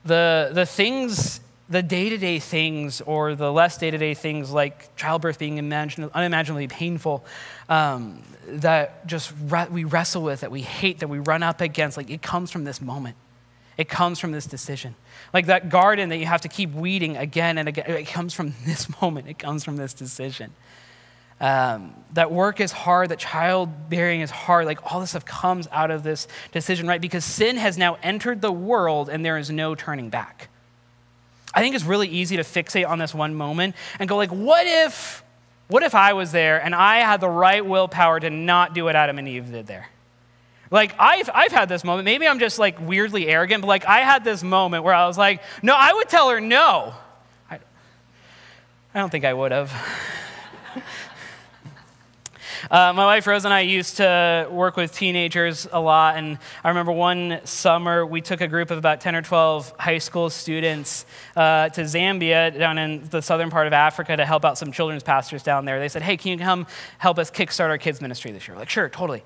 The, 0.03 0.49
the 0.51 0.65
things, 0.65 1.41
the 1.69 1.83
day 1.83 2.09
to 2.09 2.17
day 2.17 2.39
things, 2.39 3.01
or 3.01 3.35
the 3.35 3.51
less 3.51 3.77
day 3.77 3.91
to 3.91 3.97
day 3.97 4.15
things 4.15 4.49
like 4.49 4.95
childbirth 4.95 5.37
being 5.37 5.59
unimaginably 5.59 6.67
painful, 6.67 7.23
um, 7.67 8.23
that 8.47 9.05
just 9.05 9.31
re- 9.43 9.67
we 9.69 9.83
wrestle 9.83 10.23
with, 10.23 10.39
that 10.39 10.49
we 10.49 10.61
hate, 10.61 10.99
that 10.99 11.07
we 11.09 11.19
run 11.19 11.43
up 11.43 11.61
against, 11.61 11.97
like 11.97 12.09
it 12.09 12.23
comes 12.23 12.49
from 12.49 12.63
this 12.63 12.81
moment. 12.81 13.15
It 13.79 13.87
comes 13.87 14.19
from 14.19 14.33
this 14.33 14.45
decision. 14.45 14.93
Like 15.33 15.45
that 15.45 15.69
garden 15.69 16.09
that 16.09 16.17
you 16.17 16.25
have 16.25 16.41
to 16.41 16.49
keep 16.49 16.73
weeding 16.73 17.15
again 17.15 17.57
and 17.57 17.69
again, 17.69 17.85
it 17.87 18.07
comes 18.07 18.33
from 18.33 18.53
this 18.65 18.89
moment, 19.01 19.29
it 19.29 19.39
comes 19.39 19.63
from 19.63 19.77
this 19.77 19.93
decision. 19.93 20.51
Um, 21.39 21.93
that 22.11 22.29
work 22.29 22.59
is 22.59 22.73
hard, 22.73 23.07
that 23.07 23.19
childbearing 23.19 24.19
is 24.19 24.31
hard, 24.31 24.65
like 24.65 24.91
all 24.91 24.99
this 24.99 25.11
stuff 25.11 25.23
comes 25.23 25.69
out 25.71 25.91
of 25.91 26.03
this 26.03 26.27
decision, 26.51 26.89
right? 26.89 26.99
Because 26.99 27.23
sin 27.23 27.55
has 27.55 27.77
now 27.77 27.97
entered 28.03 28.41
the 28.41 28.51
world 28.51 29.07
and 29.07 29.23
there 29.23 29.37
is 29.37 29.49
no 29.49 29.75
turning 29.75 30.09
back. 30.09 30.49
I 31.53 31.61
think 31.61 31.73
it's 31.73 31.85
really 31.85 32.09
easy 32.09 32.35
to 32.35 32.43
fixate 32.43 32.85
on 32.85 32.99
this 32.99 33.13
one 33.13 33.33
moment 33.33 33.75
and 33.97 34.09
go 34.09 34.17
like, 34.17 34.31
what 34.31 34.67
if, 34.67 35.23
what 35.69 35.83
if 35.83 35.95
I 35.95 36.11
was 36.11 36.33
there 36.33 36.61
and 36.61 36.75
I 36.75 36.97
had 36.97 37.21
the 37.21 37.29
right 37.29 37.65
willpower 37.65 38.19
to 38.19 38.29
not 38.29 38.73
do 38.73 38.83
what 38.83 38.97
Adam 38.97 39.17
and 39.19 39.27
Eve 39.29 39.49
did 39.49 39.67
there? 39.67 39.87
Like, 40.71 40.93
I've, 40.99 41.29
I've 41.33 41.51
had 41.51 41.67
this 41.67 41.83
moment. 41.83 42.05
Maybe 42.05 42.27
I'm 42.27 42.39
just 42.39 42.59
like 42.59 42.79
weirdly 42.79 43.27
arrogant, 43.27 43.61
but 43.61 43.67
like, 43.67 43.85
I 43.85 43.99
had 43.99 44.23
this 44.23 44.43
moment 44.43 44.83
where 44.83 44.93
I 44.93 45.07
was 45.07 45.17
like, 45.17 45.41
no, 45.63 45.73
I 45.75 45.93
would 45.93 46.09
tell 46.09 46.29
her 46.29 46.39
no. 46.39 46.93
I, 47.49 47.59
I 48.93 48.99
don't 48.99 49.09
think 49.09 49.25
I 49.25 49.33
would 49.33 49.51
have. 49.51 49.73
Uh, 52.69 52.93
my 52.93 53.05
wife 53.05 53.25
Rose 53.25 53.45
and 53.45 53.53
I 53.53 53.61
used 53.61 53.97
to 53.97 54.47
work 54.51 54.75
with 54.75 54.93
teenagers 54.93 55.67
a 55.71 55.79
lot, 55.79 56.17
and 56.17 56.37
I 56.63 56.69
remember 56.69 56.91
one 56.91 57.39
summer 57.45 58.05
we 58.05 58.21
took 58.21 58.41
a 58.41 58.47
group 58.47 58.69
of 58.69 58.77
about 58.77 58.99
10 59.01 59.15
or 59.15 59.21
12 59.21 59.73
high 59.79 59.97
school 59.97 60.29
students 60.29 61.05
uh, 61.35 61.69
to 61.69 61.81
Zambia 61.81 62.55
down 62.55 62.77
in 62.77 63.07
the 63.09 63.21
southern 63.21 63.49
part 63.49 63.65
of 63.65 63.73
Africa 63.73 64.17
to 64.17 64.25
help 64.25 64.43
out 64.43 64.57
some 64.57 64.71
children's 64.71 65.03
pastors 65.03 65.41
down 65.41 65.65
there. 65.65 65.79
They 65.79 65.89
said, 65.89 66.01
Hey, 66.01 66.17
can 66.17 66.37
you 66.37 66.37
come 66.37 66.67
help 66.97 67.17
us 67.17 67.31
kickstart 67.31 67.69
our 67.69 67.77
kids' 67.77 68.01
ministry 68.01 68.31
this 68.31 68.47
year? 68.47 68.55
We're 68.55 68.61
like, 68.61 68.69
sure, 68.69 68.89
totally. 68.89 69.23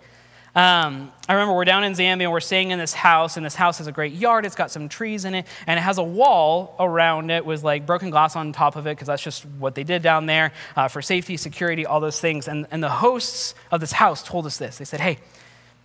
Um, 0.55 1.11
I 1.27 1.33
remember 1.33 1.55
we're 1.55 1.65
down 1.65 1.83
in 1.83 1.93
Zambia, 1.93 2.23
and 2.23 2.31
we're 2.31 2.39
staying 2.39 2.69
in 2.69 2.77
this 2.77 2.93
house, 2.93 3.37
and 3.37 3.45
this 3.45 3.55
house 3.55 3.79
has 3.79 3.87
a 3.87 3.91
great 3.91 4.13
yard. 4.13 4.45
It's 4.45 4.55
got 4.55 4.69
some 4.69 4.87
trees 4.87 5.25
in 5.25 5.33
it, 5.33 5.47
and 5.65 5.79
it 5.79 5.81
has 5.81 5.97
a 5.97 6.03
wall 6.03 6.75
around 6.79 7.31
it 7.31 7.43
with 7.43 7.63
like 7.63 7.87
broken 7.87 8.11
glass 8.11 8.35
on 8.35 8.51
top 8.53 8.75
of 8.75 8.85
it, 8.85 8.91
because 8.91 9.07
that's 9.07 9.23
just 9.23 9.45
what 9.45 9.73
they 9.73 9.83
did 9.83 10.03
down 10.03 10.27
there 10.27 10.51
uh, 10.75 10.87
for 10.87 11.01
safety, 11.01 11.37
security, 11.37 11.87
all 11.87 11.99
those 11.99 12.19
things. 12.19 12.47
And, 12.47 12.67
and 12.69 12.83
the 12.83 12.89
hosts 12.89 13.55
of 13.71 13.81
this 13.81 13.93
house 13.93 14.21
told 14.21 14.45
us 14.45 14.57
this. 14.57 14.77
They 14.77 14.85
said, 14.85 14.99
hey, 14.99 15.17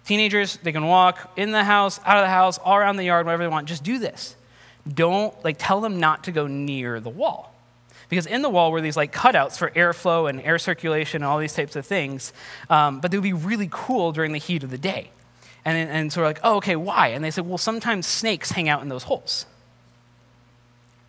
teenagers, 0.04 0.58
they 0.62 0.72
can 0.72 0.87
walk 0.87 1.32
in 1.38 1.50
the 1.50 1.64
house, 1.64 1.98
out 2.04 2.18
of 2.18 2.25
the 2.25 2.30
house, 2.30 2.58
all 2.58 2.76
around 2.76 2.96
the 2.96 3.04
yard, 3.04 3.25
whatever 3.25 3.44
they 3.44 3.48
want. 3.48 3.68
Just 3.68 3.84
do 3.84 3.98
this. 3.98 4.37
Don't, 4.87 5.34
like, 5.44 5.56
tell 5.58 5.80
them 5.80 5.98
not 5.98 6.25
to 6.25 6.32
go 6.32 6.46
near 6.46 7.00
the 7.00 7.10
wall. 7.10 7.54
Because 8.08 8.26
in 8.26 8.42
the 8.42 8.48
wall 8.48 8.72
were 8.72 8.80
these 8.80 8.96
like 8.96 9.12
cutouts 9.12 9.58
for 9.58 9.70
airflow 9.70 10.30
and 10.30 10.40
air 10.40 10.58
circulation 10.58 11.22
and 11.22 11.30
all 11.30 11.38
these 11.38 11.52
types 11.52 11.76
of 11.76 11.84
things, 11.84 12.32
um, 12.70 13.00
but 13.00 13.10
they 13.10 13.18
would 13.18 13.22
be 13.22 13.32
really 13.32 13.68
cool 13.70 14.12
during 14.12 14.32
the 14.32 14.38
heat 14.38 14.62
of 14.62 14.70
the 14.70 14.78
day. 14.78 15.10
And, 15.64 15.90
and 15.90 16.12
so 16.12 16.22
we're 16.22 16.26
like, 16.26 16.40
oh, 16.42 16.56
okay, 16.56 16.76
why? 16.76 17.08
And 17.08 17.22
they 17.22 17.30
said, 17.30 17.46
well, 17.46 17.58
sometimes 17.58 18.06
snakes 18.06 18.50
hang 18.52 18.68
out 18.68 18.80
in 18.80 18.88
those 18.88 19.02
holes. 19.02 19.44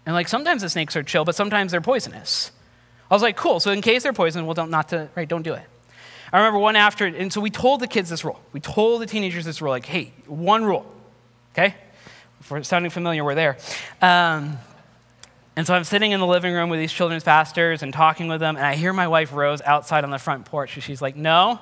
And 0.06 0.13
like 0.13 0.27
sometimes 0.27 0.62
the 0.62 0.70
snakes 0.70 0.96
are 0.96 1.03
chill, 1.03 1.24
but 1.24 1.36
sometimes 1.36 1.72
they're 1.72 1.82
poisonous. 1.82 2.51
I 3.10 3.13
was 3.13 3.22
like, 3.22 3.38
cool. 3.38 3.60
So 3.60 3.72
in 3.72 3.82
case 3.82 4.03
they're 4.03 4.13
poisonous, 4.13 4.46
well, 4.46 4.53
don't 4.53 4.72
not 4.72 4.89
to 4.89 5.10
right, 5.15 5.27
don't 5.27 5.44
do 5.44 5.53
it. 5.53 5.63
I 6.32 6.38
remember 6.38 6.60
one 6.60 6.75
after, 6.75 7.06
and 7.06 7.34
so 7.34 7.41
we 7.41 7.50
told 7.50 7.79
the 7.79 7.88
kids 7.88 8.10
this 8.10 8.24
rule. 8.24 8.39
We 8.53 8.60
told 8.60 9.01
the 9.01 9.08
teenagers 9.08 9.46
this 9.46 9.62
rule, 9.62 9.72
like, 9.72 9.86
hey, 9.86 10.13
one 10.27 10.63
rule, 10.63 10.86
okay? 11.53 11.75
If 12.39 12.51
we're 12.51 12.62
sounding 12.62 12.91
familiar, 12.91 13.24
we're 13.24 13.36
there. 13.36 13.58
Um, 14.01 14.58
and 15.60 15.68
so 15.68 15.74
I'm 15.74 15.84
sitting 15.84 16.13
in 16.13 16.22
the 16.22 16.25
living 16.25 16.54
room 16.54 16.70
with 16.70 16.80
these 16.80 16.94
children's 16.94 17.25
pastors 17.25 17.84
and 17.84 17.92
talking 17.92 18.30
with 18.30 18.39
them, 18.39 18.56
and 18.56 18.66
I 18.66 18.75
hear 18.75 18.94
my 18.94 19.10
wife 19.10 19.34
Rose 19.34 19.62
outside 19.62 20.06
on 20.06 20.10
the 20.10 20.18
front 20.18 20.46
porch, 20.46 20.75
and 20.75 20.82
she's 20.82 21.01
like, 21.01 21.18
No, 21.18 21.60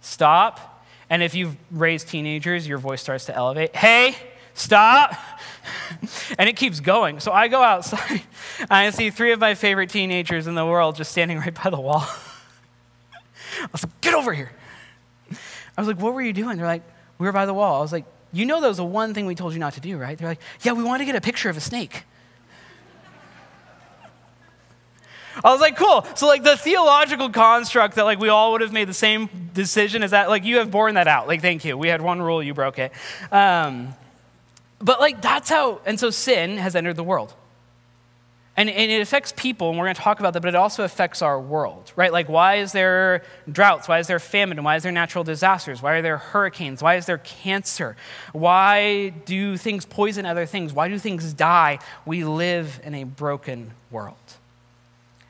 stop. 0.00 0.86
And 1.10 1.20
if 1.20 1.34
you've 1.34 1.56
raised 1.72 2.06
teenagers, 2.06 2.68
your 2.68 2.78
voice 2.78 3.02
starts 3.02 3.24
to 3.24 3.34
elevate. 3.34 3.74
Hey, 3.74 4.14
stop. 4.54 5.16
and 6.38 6.48
it 6.48 6.54
keeps 6.54 6.78
going. 6.78 7.18
So 7.18 7.32
I 7.32 7.48
go 7.48 7.60
outside, 7.60 8.22
and 8.60 8.70
I 8.70 8.90
see 8.90 9.10
three 9.10 9.32
of 9.32 9.40
my 9.40 9.56
favorite 9.56 9.90
teenagers 9.90 10.46
in 10.46 10.54
the 10.54 10.64
world 10.64 10.94
just 10.94 11.10
standing 11.10 11.40
right 11.40 11.52
by 11.52 11.68
the 11.68 11.80
wall. 11.80 12.06
I 13.60 13.68
was 13.72 13.82
like, 13.82 14.00
Get 14.02 14.14
over 14.14 14.32
here. 14.32 14.52
I 15.76 15.80
was 15.80 15.88
like, 15.88 16.00
What 16.00 16.14
were 16.14 16.22
you 16.22 16.32
doing? 16.32 16.58
They're 16.58 16.64
like, 16.64 16.84
We 17.18 17.26
were 17.26 17.32
by 17.32 17.46
the 17.46 17.54
wall. 17.54 17.78
I 17.78 17.80
was 17.80 17.92
like, 17.92 18.04
You 18.32 18.46
know, 18.46 18.60
that 18.60 18.68
was 18.68 18.76
the 18.76 18.84
one 18.84 19.14
thing 19.14 19.26
we 19.26 19.34
told 19.34 19.52
you 19.52 19.58
not 19.58 19.72
to 19.72 19.80
do, 19.80 19.98
right? 19.98 20.16
They're 20.16 20.28
like, 20.28 20.40
Yeah, 20.60 20.74
we 20.74 20.84
want 20.84 21.00
to 21.00 21.06
get 21.06 21.16
a 21.16 21.20
picture 21.20 21.50
of 21.50 21.56
a 21.56 21.60
snake. 21.60 22.04
I 25.44 25.52
was 25.52 25.60
like, 25.60 25.76
cool. 25.76 26.06
So 26.14 26.26
like 26.26 26.42
the 26.42 26.56
theological 26.56 27.30
construct 27.30 27.94
that 27.96 28.04
like 28.04 28.18
we 28.18 28.28
all 28.28 28.52
would 28.52 28.60
have 28.60 28.72
made 28.72 28.88
the 28.88 28.94
same 28.94 29.28
decision 29.54 30.02
is 30.02 30.10
that 30.12 30.28
like 30.28 30.44
you 30.44 30.58
have 30.58 30.70
borne 30.70 30.94
that 30.94 31.08
out. 31.08 31.28
Like, 31.28 31.40
thank 31.40 31.64
you. 31.64 31.76
We 31.76 31.88
had 31.88 32.02
one 32.02 32.20
rule, 32.20 32.42
you 32.42 32.54
broke 32.54 32.78
it. 32.78 32.92
Um, 33.30 33.94
but 34.80 35.00
like 35.00 35.20
that's 35.20 35.48
how, 35.48 35.80
and 35.86 35.98
so 35.98 36.10
sin 36.10 36.56
has 36.56 36.74
entered 36.76 36.96
the 36.96 37.04
world. 37.04 37.34
And, 38.56 38.68
and 38.68 38.90
it 38.90 39.00
affects 39.00 39.32
people, 39.36 39.70
and 39.70 39.78
we're 39.78 39.86
going 39.86 39.94
to 39.94 40.02
talk 40.02 40.20
about 40.20 40.34
that, 40.34 40.40
but 40.40 40.48
it 40.48 40.54
also 40.54 40.84
affects 40.84 41.22
our 41.22 41.40
world, 41.40 41.92
right? 41.96 42.12
Like, 42.12 42.28
why 42.28 42.56
is 42.56 42.72
there 42.72 43.22
droughts? 43.50 43.88
Why 43.88 44.00
is 44.00 44.06
there 44.06 44.18
famine? 44.18 44.62
Why 44.62 44.76
is 44.76 44.82
there 44.82 44.92
natural 44.92 45.24
disasters? 45.24 45.80
Why 45.80 45.94
are 45.94 46.02
there 46.02 46.18
hurricanes? 46.18 46.82
Why 46.82 46.96
is 46.96 47.06
there 47.06 47.18
cancer? 47.18 47.96
Why 48.32 49.10
do 49.24 49.56
things 49.56 49.86
poison 49.86 50.26
other 50.26 50.44
things? 50.44 50.74
Why 50.74 50.88
do 50.88 50.98
things 50.98 51.32
die? 51.32 51.78
We 52.04 52.24
live 52.24 52.80
in 52.84 52.94
a 52.94 53.04
broken 53.04 53.70
world. 53.90 54.16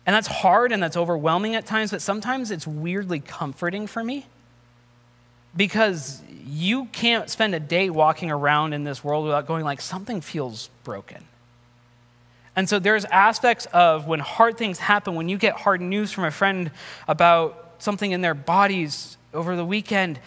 And 0.06 0.16
that's 0.16 0.28
hard 0.28 0.72
and 0.72 0.82
that's 0.82 0.96
overwhelming 0.96 1.54
at 1.54 1.66
times, 1.66 1.90
but 1.90 2.02
sometimes 2.02 2.50
it's 2.50 2.66
weirdly 2.66 3.20
comforting 3.20 3.86
for 3.86 4.02
me 4.02 4.26
because 5.56 6.22
you 6.46 6.86
can't 6.86 7.28
spend 7.28 7.54
a 7.54 7.60
day 7.60 7.90
walking 7.90 8.30
around 8.30 8.72
in 8.72 8.84
this 8.84 9.04
world 9.04 9.24
without 9.24 9.46
going 9.46 9.64
like 9.64 9.80
something 9.80 10.20
feels 10.20 10.70
broken. 10.84 11.24
And 12.56 12.68
so 12.68 12.78
there's 12.78 13.04
aspects 13.04 13.66
of 13.66 14.06
when 14.06 14.20
hard 14.20 14.58
things 14.58 14.78
happen, 14.78 15.14
when 15.14 15.28
you 15.28 15.38
get 15.38 15.54
hard 15.54 15.80
news 15.80 16.12
from 16.12 16.24
a 16.24 16.30
friend 16.30 16.70
about 17.06 17.74
something 17.78 18.10
in 18.10 18.20
their 18.20 18.34
bodies 18.34 19.16
over 19.32 19.54
the 19.56 19.64
weekend, 19.64 20.18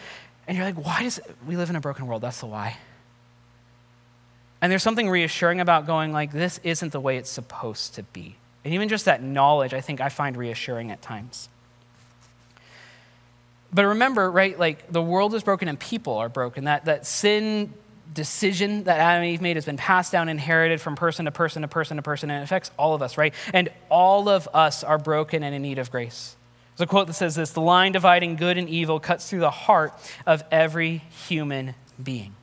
and 0.48 0.58
you're 0.58 0.66
like, 0.66 0.84
why 0.84 1.04
does 1.04 1.20
we 1.48 1.58
live 1.58 1.70
in 1.70 1.76
a 1.76 1.82
broken 1.82 2.08
world? 2.08 2.22
That's 2.22 2.40
the 2.40 2.46
why. 2.46 2.78
And 4.62 4.72
there's 4.72 4.84
something 4.84 5.10
reassuring 5.10 5.60
about 5.60 5.86
going 5.86 6.14
like, 6.14 6.32
this 6.32 6.60
isn't 6.64 6.94
the 6.94 7.00
way 7.00 7.18
it's 7.18 7.30
supposed 7.30 7.96
to 7.96 8.04
be. 8.04 8.36
And 8.66 8.74
even 8.74 8.90
just 8.90 9.06
that 9.06 9.22
knowledge, 9.22 9.74
I 9.74 9.82
think 9.82 10.00
I 10.00 10.10
find 10.10 10.38
reassuring 10.38 10.92
at 10.92 11.02
times. 11.02 11.50
But 13.74 13.86
remember, 13.86 14.30
right, 14.30 14.58
like 14.58 14.92
the 14.92 15.02
world 15.02 15.34
is 15.34 15.44
broken 15.44 15.68
and 15.68 15.80
people 15.80 16.18
are 16.18 16.30
broken. 16.30 16.66
That, 16.66 16.86
that 16.86 17.06
sin 17.06 17.74
decision 18.14 18.84
that 18.84 19.00
Adam 19.00 19.24
and 19.24 19.32
Eve 19.32 19.42
made 19.42 19.58
has 19.58 19.66
been 19.66 19.78
passed 19.78 20.12
down, 20.12 20.30
inherited 20.30 20.80
from 20.80 20.96
person 20.96 21.26
to 21.26 21.32
person 21.32 21.64
to 21.64 21.68
person 21.68 21.98
to 21.98 22.04
person, 22.04 22.30
and 22.30 22.42
it 22.42 22.44
affects 22.44 22.72
all 22.78 22.94
of 22.94 23.02
us, 23.02 23.18
right? 23.18 23.34
And 23.54 23.70
all 23.90 24.30
of 24.30 24.48
us 24.54 24.84
are 24.84 24.98
broken 24.98 25.44
and 25.44 25.56
in 25.56 25.62
need 25.62 25.80
of 25.80 25.90
grace. 25.92 26.36
There's 26.76 26.88
a 26.88 26.90
quote 26.90 27.08
that 27.08 27.14
says 27.14 27.36
this 27.36 27.52
The 27.52 27.62
line 27.62 27.92
dividing 27.92 28.36
good 28.36 28.58
and 28.58 28.70
evil 28.70 29.00
cuts 29.00 29.30
through 29.30 29.40
the 29.40 29.52
heart 29.52 29.94
of 30.26 30.44
every 30.52 31.04
human 31.28 31.76
being. 32.02 32.36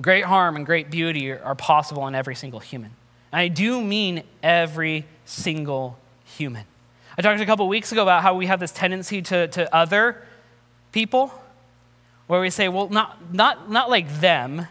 Great 0.00 0.24
harm 0.24 0.56
and 0.56 0.66
great 0.66 0.90
beauty 0.90 1.32
are 1.32 1.54
possible 1.54 2.06
in 2.06 2.14
every 2.14 2.34
single 2.34 2.60
human. 2.60 2.90
I 3.34 3.48
do 3.48 3.80
mean 3.80 4.22
every 4.42 5.04
single 5.24 5.98
human. 6.24 6.64
I 7.16 7.22
talked 7.22 7.40
a 7.40 7.46
couple 7.46 7.68
weeks 7.68 7.92
ago 7.92 8.02
about 8.02 8.22
how 8.22 8.34
we 8.34 8.46
have 8.46 8.60
this 8.60 8.72
tendency 8.72 9.22
to, 9.22 9.48
to 9.48 9.74
other 9.74 10.22
people, 10.92 11.32
where 12.26 12.40
we 12.40 12.50
say, 12.50 12.68
well, 12.68 12.88
not, 12.88 13.32
not, 13.32 13.70
not 13.70 13.90
like 13.90 14.20
them 14.20 14.66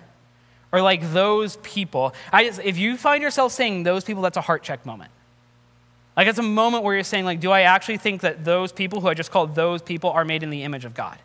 or 0.72 0.82
like 0.82 1.14
those 1.14 1.58
people. 1.58 2.14
I 2.32 2.46
just, 2.46 2.60
if 2.64 2.78
you 2.78 2.98
find 2.98 3.22
yourself 3.22 3.52
saying 3.52 3.84
those 3.84 4.04
people, 4.04 4.24
that's 4.24 4.38
a 4.38 4.42
heart 4.42 4.64
check 4.64 4.86
moment. 4.86 5.12
Like 6.18 6.28
it's 6.28 6.40
a 6.40 6.44
moment 6.44 6.84
where 6.84 6.96
you're 6.96 7.04
saying, 7.04 7.26
like, 7.26 7.40
do 7.40 7.52
I 7.52 7.62
actually 7.62 7.98
think 7.98 8.22
that 8.22 8.44
those 8.44 8.72
people 8.72 9.02
who 9.02 9.08
I 9.08 9.14
just 9.14 9.32
called 9.32 9.56
those 9.56 9.82
people 9.82 10.10
are 10.10 10.26
made 10.26 10.44
in 10.44 10.50
the 10.50 10.64
image 10.64 10.86
of 10.86 10.94
God? 10.94 11.18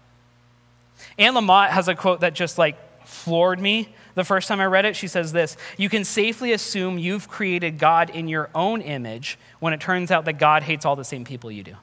Anne 1.19 1.35
Lamott 1.35 1.71
has 1.71 1.89
a 1.89 1.95
quote 1.95 2.21
that 2.21 2.35
just 2.35 2.59
like 2.59 2.77
floored 3.07 3.61
me 3.61 3.89
the 4.19 4.25
first 4.25 4.49
time 4.49 4.59
I 4.59 4.67
read 4.67 4.85
it. 4.85 4.97
She 4.97 5.07
says 5.07 5.33
this 5.33 5.57
You 5.77 5.89
can 5.89 6.05
safely 6.05 6.53
assume 6.53 6.99
you've 6.99 7.29
created 7.29 7.79
God 7.79 8.11
in 8.11 8.27
your 8.27 8.51
own 8.53 8.83
image 8.83 9.39
when 9.61 9.73
it 9.73 9.81
turns 9.81 10.11
out 10.11 10.25
that 10.25 10.35
God 10.35 10.65
hates 10.65 10.85
all 10.85 10.97
the 10.97 11.05
same 11.05 11.25
people 11.25 11.51
you 11.53 11.63
do. 11.63 11.77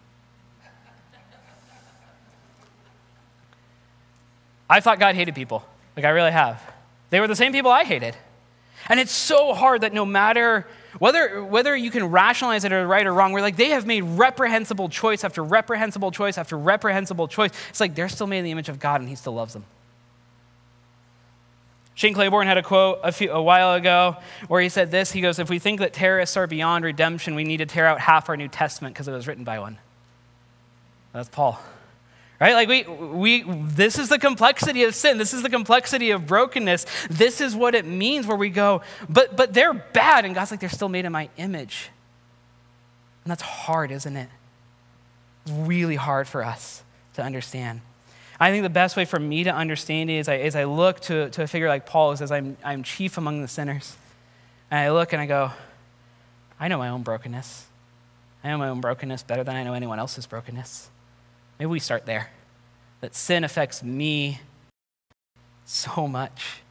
I 4.70 4.82
thought 4.82 5.00
God 5.00 5.16
hated 5.16 5.34
people. 5.34 5.64
Like, 5.96 6.06
I 6.06 6.10
really 6.10 6.32
have. 6.32 6.62
They 7.10 7.22
were 7.22 7.28
the 7.28 7.36
same 7.36 7.54
people 7.54 7.72
I 7.72 7.86
hated. 7.86 8.18
And 8.90 9.00
it's 9.00 9.14
so 9.14 9.54
hard 9.54 9.82
that 9.82 9.94
no 9.94 10.06
matter 10.06 10.68
whether, 11.00 11.42
whether 11.42 11.76
you 11.76 11.90
can 11.90 12.06
rationalize 12.06 12.66
it 12.66 12.74
or 12.74 12.86
right 12.86 13.06
or 13.06 13.14
wrong, 13.14 13.32
we're 13.32 13.42
like, 13.42 13.56
they 13.56 13.70
have 13.70 13.86
made 13.86 14.04
reprehensible 14.04 14.90
choice 14.90 15.24
after 15.24 15.42
reprehensible 15.42 16.12
choice 16.12 16.38
after 16.38 16.58
reprehensible 16.58 17.28
choice. 17.28 17.52
It's 17.70 17.80
like 17.80 17.96
they're 17.96 18.10
still 18.10 18.28
made 18.28 18.40
in 18.40 18.46
the 18.46 18.52
image 18.52 18.68
of 18.68 18.80
God 18.80 19.00
and 19.00 19.10
he 19.10 19.16
still 19.16 19.34
loves 19.34 19.54
them. 19.54 19.64
Shane 21.96 22.14
Claiborne 22.14 22.46
had 22.46 22.58
a 22.58 22.64
quote 22.64 23.00
a, 23.04 23.12
few, 23.12 23.32
a 23.32 23.42
while 23.42 23.74
ago 23.74 24.18
where 24.50 24.62
he 24.62 24.68
said 24.68 24.92
this. 24.92 25.14
He 25.14 25.22
goes, 25.22 25.40
If 25.40 25.50
we 25.50 25.60
think 25.60 25.80
that 25.80 25.94
terrorists 25.94 26.36
are 26.36 26.46
beyond 26.46 26.84
redemption, 26.84 27.36
we 27.36 27.46
need 27.46 27.58
to 27.58 27.66
tear 27.66 27.88
out 27.88 28.02
half 28.02 28.28
our 28.28 28.36
New 28.36 28.50
Testament 28.50 28.94
because 28.94 29.08
it 29.08 29.14
was 29.14 29.28
written 29.28 29.46
by 29.46 29.60
one. 29.60 29.78
That's 31.14 31.30
Paul. 31.30 31.60
Right? 32.40 32.54
Like, 32.54 32.68
we, 32.68 32.84
we, 32.84 33.44
this 33.48 33.98
is 33.98 34.10
the 34.10 34.20
complexity 34.20 34.84
of 34.84 34.94
sin. 34.94 35.18
This 35.18 35.34
is 35.34 35.42
the 35.42 35.50
complexity 35.50 36.12
of 36.12 36.28
brokenness. 36.28 36.86
This 37.10 37.40
is 37.40 37.56
what 37.56 37.76
it 37.76 37.86
means 37.86 38.28
where 38.28 38.36
we 38.36 38.50
go, 38.50 38.82
but, 39.08 39.38
but 39.38 39.54
they're 39.54 39.74
bad. 39.74 40.26
And 40.26 40.36
God's 40.36 40.52
like, 40.52 40.60
they're 40.60 40.68
still 40.68 40.90
made 40.90 41.06
in 41.06 41.14
my 41.14 41.30
image. 41.38 41.90
And 43.24 43.32
that's 43.32 43.42
hard, 43.42 43.90
isn't 43.92 44.18
it? 44.18 44.30
It's 45.46 45.54
really 45.54 45.96
hard 45.96 46.28
for 46.28 46.44
us 46.44 46.84
to 47.14 47.24
understand. 47.24 47.80
I 48.40 48.52
think 48.52 48.64
the 48.64 48.70
best 48.70 48.98
way 48.98 49.06
for 49.06 49.20
me 49.20 49.46
to 49.46 49.54
understand 49.54 50.10
it 50.10 50.16
is 50.16 50.28
I, 50.28 50.36
is 50.36 50.56
I 50.56 50.66
look 50.66 51.00
to, 51.02 51.30
to 51.30 51.44
a 51.44 51.48
figure 51.48 51.70
like 51.70 51.86
Paul 51.86 52.12
who 52.12 52.18
says, 52.18 52.32
I'm, 52.32 52.58
I'm 52.64 52.84
chief 52.84 53.18
among 53.18 53.42
the 53.42 53.48
sinners. 53.48 53.96
And 54.70 54.80
I 54.80 54.92
look 54.92 55.14
and 55.14 55.22
I 55.22 55.26
go, 55.26 55.52
I 56.60 56.68
know 56.68 56.78
my 56.78 56.90
own 56.90 57.04
brokenness. 57.04 57.66
I 58.44 58.50
know 58.50 58.58
my 58.58 58.70
own 58.70 58.82
brokenness 58.82 59.24
better 59.24 59.44
than 59.44 59.56
I 59.56 59.64
know 59.64 59.74
anyone 59.74 60.00
else's 60.00 60.26
brokenness. 60.26 60.90
Maybe 61.60 61.68
we 61.68 61.80
start 61.80 62.06
there. 62.06 62.30
That 63.02 63.16
sin 63.16 63.44
affects 63.44 63.84
me 63.84 64.42
so 65.66 66.08
much. 66.08 66.62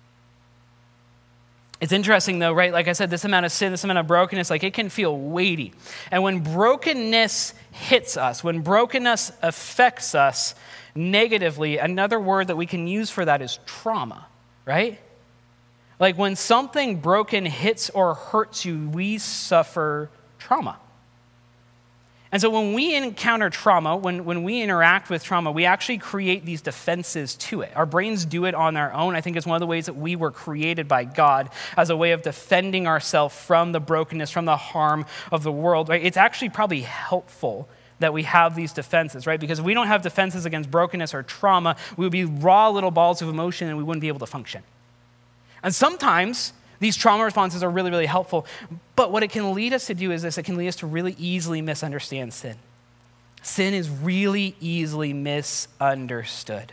It's 1.80 1.92
interesting 1.92 2.38
though, 2.38 2.52
right? 2.52 2.72
Like 2.72 2.88
I 2.88 2.92
said, 2.92 3.10
this 3.10 3.24
amount 3.24 3.46
of 3.46 3.52
sin, 3.52 3.72
this 3.72 3.84
amount 3.84 3.98
of 3.98 4.06
brokenness, 4.06 4.50
like 4.50 4.64
it 4.64 4.74
can 4.74 4.88
feel 4.88 5.16
weighty. 5.16 5.72
And 6.10 6.22
when 6.22 6.40
brokenness 6.40 7.54
hits 7.72 8.16
us, 8.16 8.44
when 8.44 8.60
brokenness 8.60 9.32
affects 9.42 10.14
us 10.14 10.54
negatively, 10.94 11.78
another 11.78 12.20
word 12.20 12.48
that 12.48 12.56
we 12.56 12.66
can 12.66 12.86
use 12.86 13.10
for 13.10 13.24
that 13.24 13.42
is 13.42 13.58
trauma, 13.66 14.26
right? 14.64 15.00
Like 15.98 16.18
when 16.18 16.36
something 16.36 17.00
broken 17.00 17.46
hits 17.46 17.90
or 17.90 18.14
hurts 18.14 18.64
you, 18.64 18.88
we 18.90 19.18
suffer 19.18 20.10
trauma. 20.38 20.78
And 22.34 22.40
so 22.40 22.50
when 22.50 22.72
we 22.72 22.96
encounter 22.96 23.48
trauma, 23.48 23.96
when, 23.96 24.24
when 24.24 24.42
we 24.42 24.60
interact 24.60 25.08
with 25.08 25.22
trauma, 25.22 25.52
we 25.52 25.66
actually 25.66 25.98
create 25.98 26.44
these 26.44 26.62
defenses 26.62 27.36
to 27.36 27.60
it. 27.60 27.70
Our 27.76 27.86
brains 27.86 28.24
do 28.24 28.44
it 28.44 28.56
on 28.56 28.74
their 28.74 28.92
own. 28.92 29.14
I 29.14 29.20
think 29.20 29.36
it's 29.36 29.46
one 29.46 29.54
of 29.54 29.60
the 29.60 29.68
ways 29.68 29.86
that 29.86 29.94
we 29.94 30.16
were 30.16 30.32
created 30.32 30.88
by 30.88 31.04
God 31.04 31.48
as 31.76 31.90
a 31.90 31.96
way 31.96 32.10
of 32.10 32.22
defending 32.22 32.88
ourselves 32.88 33.36
from 33.36 33.70
the 33.70 33.78
brokenness, 33.78 34.32
from 34.32 34.46
the 34.46 34.56
harm 34.56 35.06
of 35.30 35.44
the 35.44 35.52
world. 35.52 35.88
Right? 35.88 36.04
It's 36.04 36.16
actually 36.16 36.48
probably 36.48 36.80
helpful 36.80 37.68
that 38.00 38.12
we 38.12 38.24
have 38.24 38.56
these 38.56 38.72
defenses, 38.72 39.26
right? 39.26 39.38
Because 39.38 39.60
if 39.60 39.64
we 39.64 39.74
don't 39.74 39.86
have 39.86 40.02
defenses 40.02 40.46
against 40.46 40.70
brokenness 40.70 41.14
or 41.14 41.22
trauma, 41.22 41.76
we 41.96 42.04
would 42.04 42.12
be 42.12 42.24
raw 42.24 42.68
little 42.68 42.90
balls 42.90 43.22
of 43.22 43.28
emotion 43.28 43.68
and 43.68 43.76
we 43.76 43.84
wouldn't 43.84 44.00
be 44.00 44.08
able 44.08 44.18
to 44.18 44.26
function. 44.26 44.62
And 45.62 45.74
sometimes 45.74 46.52
these 46.80 46.96
trauma 46.96 47.24
responses 47.24 47.62
are 47.62 47.70
really, 47.70 47.90
really 47.90 48.06
helpful. 48.06 48.46
But 48.96 49.10
what 49.10 49.22
it 49.22 49.30
can 49.30 49.54
lead 49.54 49.72
us 49.72 49.86
to 49.86 49.94
do 49.94 50.12
is 50.12 50.22
this 50.22 50.36
it 50.36 50.42
can 50.42 50.56
lead 50.56 50.68
us 50.68 50.76
to 50.76 50.86
really 50.86 51.14
easily 51.18 51.62
misunderstand 51.62 52.34
sin. 52.34 52.56
Sin 53.42 53.74
is 53.74 53.88
really 53.88 54.56
easily 54.60 55.12
misunderstood. 55.12 56.72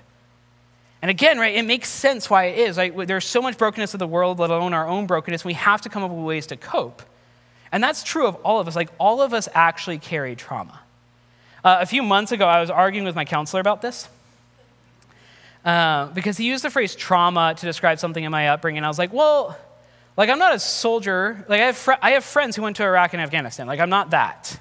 And 1.01 1.09
again, 1.09 1.39
right, 1.39 1.55
it 1.55 1.63
makes 1.63 1.89
sense 1.89 2.29
why 2.29 2.45
it 2.45 2.59
is. 2.59 2.77
Right? 2.77 3.07
There's 3.07 3.25
so 3.25 3.41
much 3.41 3.57
brokenness 3.57 3.93
of 3.93 3.99
the 3.99 4.07
world, 4.07 4.39
let 4.39 4.49
alone 4.49 4.73
our 4.73 4.87
own 4.87 5.07
brokenness. 5.07 5.43
We 5.43 5.53
have 5.53 5.81
to 5.81 5.89
come 5.89 6.03
up 6.03 6.11
with 6.11 6.25
ways 6.25 6.47
to 6.47 6.57
cope. 6.57 7.01
And 7.71 7.81
that's 7.81 8.03
true 8.03 8.27
of 8.27 8.35
all 8.43 8.59
of 8.59 8.67
us. 8.67 8.75
Like, 8.75 8.89
all 8.97 9.21
of 9.21 9.33
us 9.33 9.47
actually 9.53 9.97
carry 9.97 10.35
trauma. 10.35 10.80
Uh, 11.63 11.77
a 11.82 11.86
few 11.86 12.01
months 12.01 12.32
ago, 12.32 12.48
I 12.48 12.60
was 12.60 12.70
arguing 12.70 13.06
with 13.06 13.15
my 13.15 13.25
counselor 13.25 13.62
about 13.62 13.82
this. 13.82 14.10
Uh, 15.63 16.08
because 16.08 16.38
he 16.38 16.46
used 16.46 16.63
the 16.63 16.72
phrase 16.72 16.96
trauma 16.96 17.53
to 17.56 17.65
describe 17.65 18.00
something 18.00 18.24
in 18.24 18.32
my 18.32 18.50
upbringing. 18.50 18.84
I 18.84 18.88
was 18.88 18.98
like, 18.98 19.13
well, 19.13 19.56
like, 20.18 20.30
I'm 20.30 20.39
not 20.39 20.56
a 20.56 20.60
soldier. 20.60 21.46
Like, 21.48 21.62
I 21.62 21.65
have, 21.65 21.77
fr- 21.77 22.01
I 22.01 22.12
have 22.12 22.24
friends 22.24 22.56
who 22.56 22.63
went 22.63 22.77
to 22.77 22.84
Iraq 22.84 23.13
and 23.13 23.22
Afghanistan. 23.22 23.68
Like, 23.68 23.80
I'm 23.80 23.89
not 23.89 24.10
that. 24.10 24.60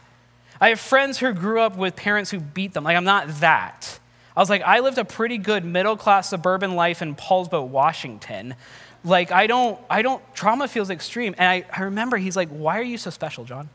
I 0.61 0.69
have 0.69 0.81
friends 0.81 1.19
who 1.19 1.33
grew 1.33 1.61
up 1.61 1.77
with 1.77 1.97
parents 1.97 2.31
who 2.31 2.39
beat 2.39 2.75
them. 2.75 2.85
Like, 2.85 2.97
I'm 2.97 3.05
not 3.05 3.41
that. 3.41 3.99
I 4.37 4.41
was 4.41 4.51
like, 4.51 4.63
I 4.63 4.81
lived 4.81 4.99
a 4.99 5.05
pretty 5.05 5.39
good 5.39 5.65
middle 5.65 5.97
class 5.97 6.29
suburban 6.29 6.77
life 6.77 7.01
in 7.01 7.17
Poulsbo, 7.17 7.67
Washington. 7.67 8.55
Like, 9.03 9.33
I 9.33 9.47
don't, 9.47 9.81
I 9.89 10.03
don't, 10.03 10.23
trauma 10.35 10.69
feels 10.69 10.91
extreme. 10.91 11.35
And 11.39 11.49
I, 11.49 11.65
I 11.75 11.85
remember 11.85 12.19
he's 12.19 12.37
like, 12.37 12.51
Why 12.51 12.79
are 12.79 12.83
you 12.83 12.99
so 12.99 13.09
special, 13.09 13.45
John? 13.45 13.71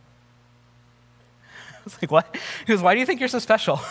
Was 1.85 1.97
like, 2.01 2.11
What? 2.11 2.35
He 2.65 2.73
goes, 2.73 2.81
Why 2.81 2.93
do 2.93 2.99
you 2.99 3.05
think 3.05 3.19
you're 3.19 3.29
so 3.29 3.39
special? 3.39 3.79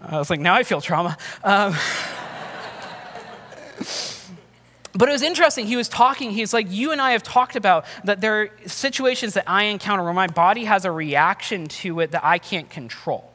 I 0.00 0.18
was 0.18 0.30
like, 0.30 0.40
Now 0.40 0.54
I 0.54 0.62
feel 0.62 0.80
trauma. 0.80 1.18
Um, 1.44 1.74
but 4.94 5.08
it 5.08 5.12
was 5.12 5.22
interesting. 5.22 5.66
He 5.66 5.76
was 5.76 5.88
talking. 5.88 6.30
He's 6.30 6.54
like, 6.54 6.70
You 6.70 6.92
and 6.92 7.00
I 7.00 7.12
have 7.12 7.22
talked 7.22 7.56
about 7.56 7.84
that 8.04 8.20
there 8.20 8.40
are 8.40 8.50
situations 8.66 9.34
that 9.34 9.44
I 9.46 9.64
encounter 9.64 10.02
where 10.02 10.14
my 10.14 10.28
body 10.28 10.64
has 10.64 10.84
a 10.84 10.90
reaction 10.90 11.66
to 11.66 12.00
it 12.00 12.12
that 12.12 12.24
I 12.24 12.38
can't 12.38 12.70
control. 12.70 13.30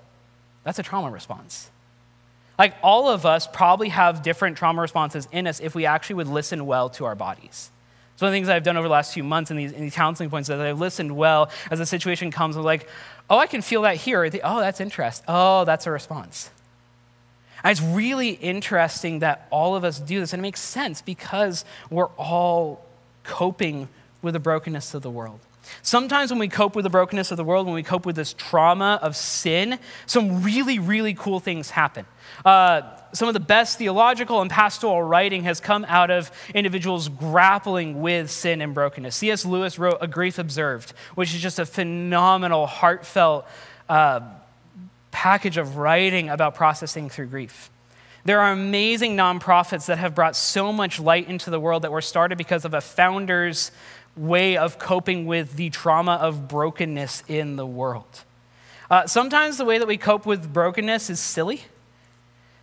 That's 0.63 0.79
a 0.79 0.83
trauma 0.83 1.12
response. 1.12 1.69
Like, 2.57 2.74
all 2.81 3.09
of 3.09 3.25
us 3.25 3.47
probably 3.47 3.89
have 3.89 4.24
different 4.24 4.57
trauma 4.57 4.81
responses 4.81 5.27
in 5.31 5.45
us 5.45 5.59
if 5.59 5.75
we 5.75 5.85
actually 5.85 6.15
would 6.15 6.27
listen 6.27 6.65
well 6.65 6.89
to 6.91 7.03
our 7.05 7.13
bodies. 7.13 7.69
So, 8.17 8.25
one 8.25 8.29
of 8.29 8.31
the 8.31 8.38
things 8.38 8.50
I've 8.50 8.63
done 8.63 8.77
over 8.77 8.88
the 8.88 8.93
last 8.93 9.13
few 9.13 9.24
months 9.24 9.51
in 9.51 9.57
these, 9.57 9.74
in 9.74 9.81
these 9.81 9.93
counseling 9.93 10.29
points 10.29 10.50
is 10.50 10.57
that 10.57 10.65
I've 10.65 10.79
listened 10.79 11.15
well 11.15 11.50
as 11.69 11.81
a 11.81 11.86
situation 11.86 12.31
comes. 12.31 12.55
I'm 12.55 12.63
like, 12.63 12.88
oh, 13.29 13.38
I 13.38 13.48
can 13.48 13.62
feel 13.62 13.81
that 13.81 13.98
here. 13.98 14.29
Oh, 14.43 14.60
that's 14.60 14.79
interest. 14.79 15.24
Oh, 15.27 15.65
that's 15.65 15.86
a 15.86 15.91
response. 15.91 16.50
And 17.63 17.72
it's 17.72 17.81
really 17.81 18.29
interesting 18.29 19.19
that 19.19 19.48
all 19.50 19.75
of 19.75 19.84
us 19.84 20.00
do 20.00 20.19
this, 20.19 20.31
and 20.34 20.39
it 20.39 20.43
makes 20.43 20.62
sense 20.62 21.01
because 21.01 21.65
we're 21.89 22.10
all 22.17 22.85
coping 23.24 23.90
with 24.22 24.33
the 24.33 24.40
brokenness 24.40 24.94
of 24.94 25.01
the 25.01 25.09
world. 25.09 25.40
Sometimes 25.82 26.32
when 26.32 26.40
we 26.40 26.48
cope 26.48 26.75
with 26.75 26.84
the 26.84 26.90
brokenness 26.90 27.32
of 27.32 27.38
the 27.38 27.44
world, 27.44 27.66
when 27.66 27.75
we 27.75 27.84
cope 27.84 28.06
with 28.06 28.16
this 28.16 28.34
trauma 28.34 29.00
of 29.01 29.16
sin, 29.16 29.80
some 30.06 30.44
really, 30.44 30.80
really 30.80 31.14
cool 31.14 31.40
things 31.40 31.70
happen. 31.70 32.06
Uh, 32.44 32.82
some 33.14 33.28
of 33.28 33.34
the 33.34 33.40
best 33.40 33.78
theological 33.78 34.42
and 34.42 34.51
pastoral 34.51 35.01
writing 35.01 35.44
has 35.44 35.60
come 35.60 35.86
out 35.88 36.12
of 36.12 36.32
individuals 36.54 37.08
grappling 37.08 38.01
with 38.01 38.30
sin 38.30 38.62
and 38.62 38.74
brokenness. 38.74 39.16
C.S. 39.16 39.46
Lewis 39.46 39.80
wrote 39.80 39.98
A 40.01 40.08
Grief 40.08 40.38
Observed, 40.38 40.92
which 41.16 41.34
is 41.34 41.42
just 41.42 41.60
a 41.60 41.66
phenomenal, 41.66 42.68
heartfelt, 42.68 43.46
uh, 43.88 44.22
package 45.12 45.56
of 45.58 45.78
writing 45.78 46.30
about 46.30 46.56
processing 46.56 47.10
through 47.10 47.28
grief. 47.28 47.70
There 48.25 48.42
are 48.42 48.51
amazing 48.51 49.16
nonprofits 49.16 49.86
that 49.86 50.00
have 50.00 50.16
brought 50.16 50.36
so 50.36 50.74
much 50.74 51.00
light 51.00 51.30
into 51.30 51.51
the 51.51 51.60
world 51.60 51.84
that 51.84 51.92
were 51.92 52.01
started 52.01 52.38
because 52.40 52.66
of 52.66 52.74
a 52.74 52.82
founder's 52.82 53.72
way 54.16 54.58
of 54.58 54.80
coping 54.80 55.25
with 55.25 55.56
the 55.56 55.70
trauma 55.70 56.14
of 56.14 56.48
brokenness 56.48 57.24
in 57.28 57.56
the 57.56 57.66
world. 57.66 58.24
Uh, 58.90 59.08
sometimes 59.08 59.58
the 59.58 59.66
way 59.66 59.78
that 59.78 59.88
we 59.88 59.98
cope 59.98 60.25
with 60.25 60.54
brokenness 60.54 61.10
is 61.10 61.20
silly. 61.20 61.62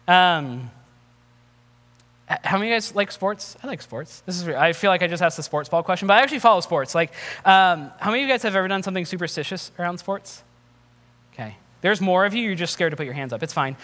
Um, 0.07 0.71
how 2.29 2.57
many 2.57 2.69
of 2.69 2.71
you 2.71 2.77
guys 2.77 2.95
like 2.95 3.13
sports? 3.13 3.57
I 3.63 3.67
like 3.67 3.83
sports. 3.83 4.23
This 4.25 4.41
is 4.41 4.49
I 4.49 4.73
feel 4.73 4.91
like 4.91 5.03
I 5.03 5.07
just 5.07 5.23
asked 5.23 5.37
the 5.37 5.43
sports 5.43 5.69
ball 5.69 5.83
question, 5.83 6.09
but 6.09 6.15
I 6.15 6.23
actually 6.23 6.39
follow 6.39 6.61
sports. 6.61 6.95
Like, 6.95 7.13
um, 7.45 7.91
how 7.99 8.11
many 8.11 8.23
of 8.23 8.29
you 8.29 8.33
guys 8.33 8.43
have 8.45 8.57
ever 8.57 8.69
done 8.69 8.83
something 8.83 9.05
superstitious 9.05 9.71
around 9.79 9.99
sports? 9.99 10.43
Okay, 11.35 11.57
there's 11.81 12.01
more 12.01 12.25
of 12.25 12.35
you, 12.35 12.43
you're 12.43 12.55
just 12.55 12.73
scared 12.73 12.93
to 12.93 12.97
put 12.97 13.07
your 13.07 13.15
hands 13.15 13.33
up. 13.33 13.43
It's 13.43 13.53
fine. 13.53 13.77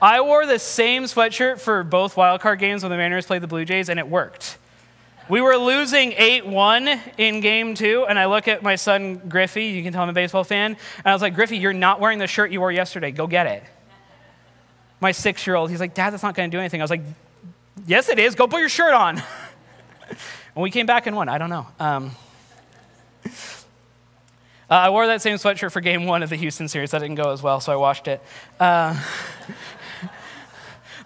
I 0.00 0.22
wore 0.22 0.46
the 0.46 0.58
same 0.58 1.04
sweatshirt 1.04 1.60
for 1.60 1.84
both 1.84 2.14
wildcard 2.14 2.58
games 2.58 2.82
when 2.82 2.90
the 2.90 2.96
Mariners 2.96 3.26
played 3.26 3.42
the 3.42 3.46
Blue 3.46 3.64
Jays, 3.64 3.88
and 3.88 4.00
it 4.00 4.08
worked. 4.08 4.58
We 5.28 5.40
were 5.40 5.56
losing 5.56 6.12
8 6.12 6.46
1 6.46 7.00
in 7.18 7.40
game 7.40 7.74
two, 7.74 8.04
and 8.08 8.18
I 8.18 8.26
look 8.26 8.46
at 8.46 8.62
my 8.62 8.76
son 8.76 9.16
Griffey, 9.28 9.66
you 9.66 9.82
can 9.82 9.92
tell 9.92 10.02
I'm 10.02 10.08
a 10.08 10.12
baseball 10.12 10.44
fan, 10.44 10.72
and 10.98 11.06
I 11.06 11.12
was 11.12 11.22
like, 11.22 11.34
Griffey, 11.34 11.56
you're 11.56 11.72
not 11.72 11.98
wearing 11.98 12.18
the 12.18 12.26
shirt 12.26 12.50
you 12.50 12.60
wore 12.60 12.70
yesterday. 12.70 13.10
Go 13.10 13.26
get 13.26 13.46
it. 13.46 13.62
My 15.00 15.12
six 15.12 15.46
year 15.46 15.56
old, 15.56 15.70
he's 15.70 15.80
like, 15.80 15.94
Dad, 15.94 16.10
that's 16.10 16.22
not 16.22 16.34
going 16.34 16.50
to 16.50 16.54
do 16.54 16.60
anything. 16.60 16.80
I 16.80 16.84
was 16.84 16.90
like, 16.90 17.02
Yes, 17.86 18.08
it 18.08 18.18
is. 18.18 18.34
Go 18.34 18.46
put 18.46 18.60
your 18.60 18.68
shirt 18.68 18.94
on. 18.94 19.22
and 20.08 20.16
we 20.56 20.70
came 20.70 20.86
back 20.86 21.06
and 21.06 21.16
won. 21.16 21.28
I 21.28 21.38
don't 21.38 21.50
know. 21.50 21.66
Um, 21.78 22.12
uh, 23.26 23.28
I 24.68 24.90
wore 24.90 25.06
that 25.06 25.20
same 25.20 25.36
sweatshirt 25.36 25.72
for 25.72 25.80
game 25.80 26.06
one 26.06 26.22
of 26.22 26.30
the 26.30 26.36
Houston 26.36 26.68
series. 26.68 26.92
That 26.92 27.00
didn't 27.00 27.16
go 27.16 27.30
as 27.32 27.42
well, 27.42 27.60
so 27.60 27.72
I 27.72 27.76
washed 27.76 28.08
it. 28.08 28.22
Uh, 28.58 28.98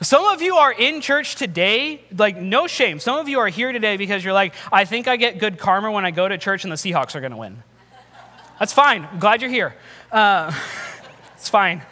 some 0.01 0.25
of 0.27 0.43
you 0.43 0.57
are 0.57 0.73
in 0.73 1.01
church 1.01 1.35
today, 1.35 2.03
like, 2.17 2.37
no 2.37 2.67
shame. 2.69 3.01
Some 3.01 3.19
of 3.19 3.29
you 3.29 3.41
are 3.41 3.49
here 3.49 3.73
today 3.73 3.97
because 3.97 4.25
you're 4.25 4.33
like, 4.33 4.55
I 4.73 4.85
think 4.85 5.09
I 5.09 5.17
get 5.17 5.39
good 5.39 5.59
karma 5.59 5.91
when 5.91 6.05
I 6.05 6.13
go 6.13 6.29
to 6.29 6.39
church 6.39 6.65
and 6.65 6.73
the 6.73 6.77
Seahawks 6.77 7.17
are 7.17 7.21
going 7.21 7.33
to 7.33 7.37
win. 7.37 7.63
That's 8.61 8.73
fine. 8.73 9.09
I'm 9.11 9.19
glad 9.19 9.41
you're 9.41 9.51
here. 9.51 9.75
Uh, 10.13 10.53
it's 11.35 11.49
fine. 11.49 11.83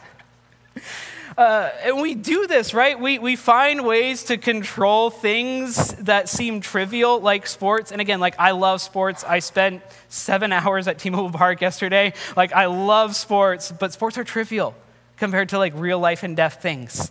Uh, 1.37 1.71
and 1.83 2.01
we 2.01 2.15
do 2.15 2.47
this, 2.47 2.73
right? 2.73 2.99
We, 2.99 3.19
we 3.19 3.37
find 3.37 3.85
ways 3.85 4.25
to 4.25 4.39
control 4.39 5.11
things 5.11 5.93
that 5.97 6.29
seem 6.29 6.61
trivial, 6.61 7.21
like 7.21 7.47
sports. 7.47 7.93
And 7.93 8.01
again, 8.01 8.21
like 8.21 8.37
I 8.39 8.53
love 8.53 8.81
sports. 8.81 9.23
I 9.23 9.41
spent 9.41 9.83
seven 10.09 10.53
hours 10.53 10.89
at 10.89 10.99
T-Mobile 10.99 11.37
Park 11.37 11.61
yesterday. 11.61 12.15
Like 12.37 12.53
I 12.53 12.67
love 12.67 13.17
sports, 13.17 13.71
but 13.73 13.93
sports 13.93 14.17
are 14.17 14.25
trivial 14.25 14.75
compared 15.19 15.51
to 15.51 15.59
like 15.59 15.73
real 15.77 15.99
life 15.99 16.23
and 16.23 16.37
death 16.37 16.63
things. 16.63 17.11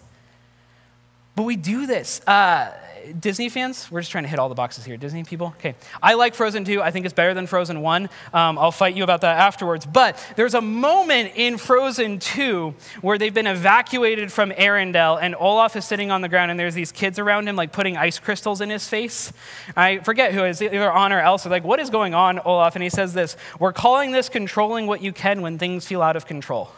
But 1.36 1.44
we 1.44 1.56
do 1.56 1.86
this. 1.86 2.22
Uh, 2.26 2.72
Disney 3.20 3.50
fans, 3.50 3.90
we're 3.92 4.02
just 4.02 4.12
trying 4.12 4.24
to 4.24 4.30
hit 4.30 4.40
all 4.40 4.50
the 4.50 4.56
boxes 4.56 4.86
here. 4.86 4.98
Disney 4.98 5.24
people? 5.24 5.48
Okay. 5.60 5.76
I 6.02 6.14
like 6.16 6.34
Frozen 6.34 6.66
2. 6.66 6.82
I 6.82 6.92
think 6.92 7.06
it's 7.06 7.14
better 7.14 7.34
than 7.34 7.48
Frozen 7.48 7.82
1. 7.82 8.10
Um, 8.34 8.58
I'll 8.58 8.72
fight 8.72 8.96
you 8.96 9.04
about 9.04 9.22
that 9.22 9.38
afterwards. 9.38 9.86
But 9.86 10.24
there's 10.36 10.54
a 10.54 10.62
moment 10.62 11.34
in 11.36 11.58
Frozen 11.58 12.20
2 12.20 12.74
where 13.02 13.18
they've 13.18 13.34
been 13.34 13.48
evacuated 13.48 14.32
from 14.32 14.52
Arendelle, 14.52 15.20
and 15.22 15.36
Olaf 15.36 15.76
is 15.76 15.86
sitting 15.86 16.12
on 16.12 16.22
the 16.22 16.30
ground, 16.30 16.52
and 16.52 16.60
there's 16.60 16.74
these 16.74 16.92
kids 16.92 17.20
around 17.20 17.48
him, 17.48 17.56
like 17.56 17.72
putting 17.72 17.98
ice 17.98 18.20
crystals 18.20 18.62
in 18.62 18.70
his 18.70 18.88
face. 18.88 19.32
I 19.76 20.00
forget 20.00 20.34
who 20.34 20.44
is 20.44 20.62
either 20.62 20.92
Anna 20.92 21.18
or 21.18 21.22
Elsa. 21.22 21.50
Like, 21.50 21.64
what 21.64 21.80
is 21.80 21.90
going 21.90 22.14
on, 22.14 22.40
Olaf? 22.40 22.76
And 22.76 22.84
he 22.84 22.90
says 22.90 23.14
this 23.14 23.38
We're 23.60 23.74
calling 23.74 24.12
this 24.12 24.30
controlling 24.30 24.88
what 24.88 25.02
you 25.02 25.12
can 25.12 25.42
when 25.42 25.58
things 25.58 25.86
feel 25.86 26.02
out 26.02 26.16
of 26.16 26.26
control. 26.26 26.72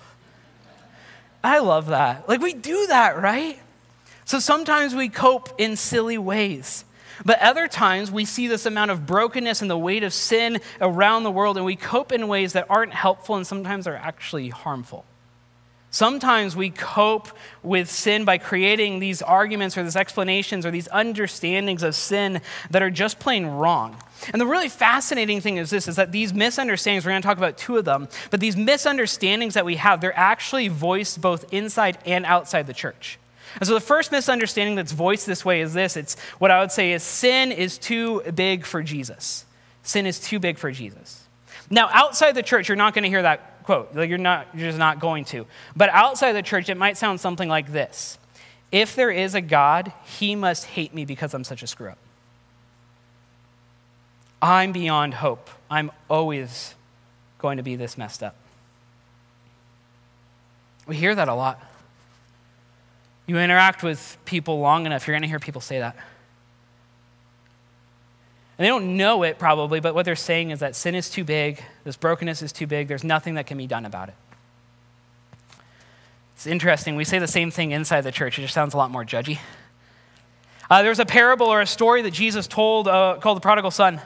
I 1.44 1.60
love 1.60 1.88
that. 1.88 2.28
Like, 2.28 2.42
we 2.42 2.54
do 2.54 2.88
that, 2.88 3.22
right? 3.22 3.60
So 4.28 4.40
sometimes 4.40 4.94
we 4.94 5.08
cope 5.08 5.50
in 5.58 5.78
silly 5.78 6.18
ways. 6.18 6.84
But 7.24 7.42
other 7.42 7.70
times 7.70 8.12
we 8.12 8.26
see 8.26 8.48
this 8.48 8.66
amount 8.66 8.92
of 8.92 9.06
brokenness 9.06 9.62
and 9.62 9.72
the 9.72 9.78
weight 9.78 10.04
of 10.04 10.14
sin 10.14 10.60
around 10.82 11.24
the 11.24 11.32
world, 11.32 11.56
and 11.56 11.66
we 11.66 11.78
cope 11.78 12.12
in 12.12 12.28
ways 12.28 12.52
that 12.52 12.68
aren't 12.70 12.94
helpful 12.94 13.38
and 13.38 13.48
sometimes 13.48 13.88
are 13.88 13.96
actually 13.96 14.50
harmful. 14.50 15.06
Sometimes 15.92 16.58
we 16.58 16.72
cope 16.72 17.30
with 17.64 17.90
sin 17.90 18.26
by 18.26 18.38
creating 18.38 19.00
these 19.00 19.22
arguments 19.22 19.78
or 19.78 19.84
these 19.84 19.96
explanations 19.96 20.66
or 20.66 20.72
these 20.72 20.90
understandings 20.90 21.82
of 21.82 21.96
sin 21.96 22.42
that 22.70 22.84
are 22.84 22.92
just 22.92 23.20
plain 23.20 23.46
wrong. 23.46 23.96
And 24.34 24.42
the 24.42 24.46
really 24.46 24.68
fascinating 24.68 25.40
thing 25.40 25.56
is 25.56 25.70
this 25.70 25.88
is 25.88 25.96
that 25.96 26.12
these 26.12 26.34
misunderstandings, 26.34 27.06
we're 27.06 27.12
going 27.12 27.22
to 27.22 27.26
talk 27.26 27.38
about 27.38 27.58
two 27.58 27.78
of 27.78 27.86
them, 27.86 28.10
but 28.30 28.42
these 28.42 28.58
misunderstandings 28.58 29.54
that 29.54 29.64
we 29.64 29.78
have, 29.78 30.02
they're 30.02 30.20
actually 30.20 30.68
voiced 30.68 31.22
both 31.22 31.52
inside 31.54 31.98
and 32.06 32.26
outside 32.26 32.68
the 32.68 32.74
church. 32.74 33.18
And 33.60 33.68
so 33.68 33.74
the 33.74 33.80
first 33.80 34.12
misunderstanding 34.12 34.76
that's 34.76 34.92
voiced 34.92 35.26
this 35.26 35.44
way 35.44 35.62
is 35.62 35.74
this 35.74 35.98
it's 35.98 36.18
what 36.40 36.52
I 36.52 36.60
would 36.60 36.72
say 36.72 36.92
is 36.94 37.04
sin 37.04 37.52
is 37.52 37.78
too 37.78 38.22
big 38.36 38.66
for 38.66 38.84
Jesus. 38.84 39.46
Sin 39.84 40.06
is 40.06 40.20
too 40.20 40.40
big 40.40 40.58
for 40.58 40.72
Jesus. 40.72 41.24
Now, 41.70 41.90
outside 41.92 42.34
the 42.34 42.44
church, 42.44 42.70
you're 42.70 42.76
not 42.76 42.94
going 42.94 43.04
to 43.04 43.10
hear 43.10 43.22
that 43.22 43.64
quote. 43.64 43.94
You're 43.94 44.18
not, 44.18 44.48
you're 44.54 44.70
just 44.70 44.78
not 44.78 45.00
going 45.00 45.26
to. 45.26 45.46
But 45.76 45.90
outside 45.90 46.34
the 46.34 46.42
church, 46.42 46.70
it 46.70 46.78
might 46.78 46.98
sound 46.98 47.20
something 47.20 47.50
like 47.50 47.72
this 47.72 48.18
If 48.72 48.96
there 48.96 49.12
is 49.12 49.36
a 49.36 49.42
God, 49.42 49.92
he 50.06 50.36
must 50.36 50.66
hate 50.66 50.94
me 50.94 51.06
because 51.06 51.34
I'm 51.34 51.44
such 51.44 51.64
a 51.64 51.68
screw 51.68 51.90
up. 51.90 51.98
I'm 54.42 54.72
beyond 54.72 55.16
hope. 55.16 55.50
I'm 55.70 55.92
always 56.10 56.76
going 57.40 57.58
to 57.58 57.64
be 57.64 57.76
this 57.76 57.98
messed 57.98 58.24
up. 58.24 58.36
We 60.86 60.96
hear 60.96 61.14
that 61.16 61.28
a 61.28 61.34
lot. 61.34 61.62
You 63.28 63.38
interact 63.38 63.84
with 63.84 64.18
people 64.26 64.60
long 64.60 64.86
enough, 64.86 65.06
you're 65.06 65.14
going 65.14 65.22
to 65.22 65.28
hear 65.28 65.40
people 65.40 65.62
say 65.62 65.80
that. 65.80 65.96
And 68.58 68.66
they 68.66 68.70
don't 68.70 68.98
know 68.98 69.22
it 69.24 69.38
probably, 69.38 69.80
but 69.80 69.94
what 69.94 70.06
they're 70.06 70.16
saying 70.16 70.50
is 70.50 70.62
that 70.62 70.76
sin 70.76 70.96
is 70.96 71.10
too 71.10 71.24
big, 71.24 71.62
this 71.84 71.98
brokenness 71.98 72.42
is 72.42 72.52
too 72.52 72.66
big, 72.66 72.88
there's 72.88 73.04
nothing 73.04 73.36
that 73.36 73.46
can 73.46 73.58
be 73.58 73.68
done 73.68 73.86
about 73.86 74.10
it. 74.10 74.16
It's 76.36 76.48
interesting. 76.48 76.96
We 76.96 77.04
say 77.04 77.20
the 77.20 77.28
same 77.28 77.52
thing 77.52 77.72
inside 77.72 78.02
the 78.02 78.12
church, 78.12 78.40
it 78.40 78.44
just 78.44 78.54
sounds 78.54 78.74
a 78.74 78.78
lot 78.78 78.90
more 78.90 79.04
judgy. 79.04 79.40
Uh, 80.70 80.82
there's 80.82 81.00
a 81.00 81.06
parable 81.06 81.48
or 81.48 81.62
a 81.62 81.68
story 81.68 82.02
that 82.02 82.12
Jesus 82.12 82.48
told 82.48 82.88
uh, 82.88 83.18
called 83.22 83.38
the 83.38 83.42
prodigal 83.42 83.72
son. 83.72 84.02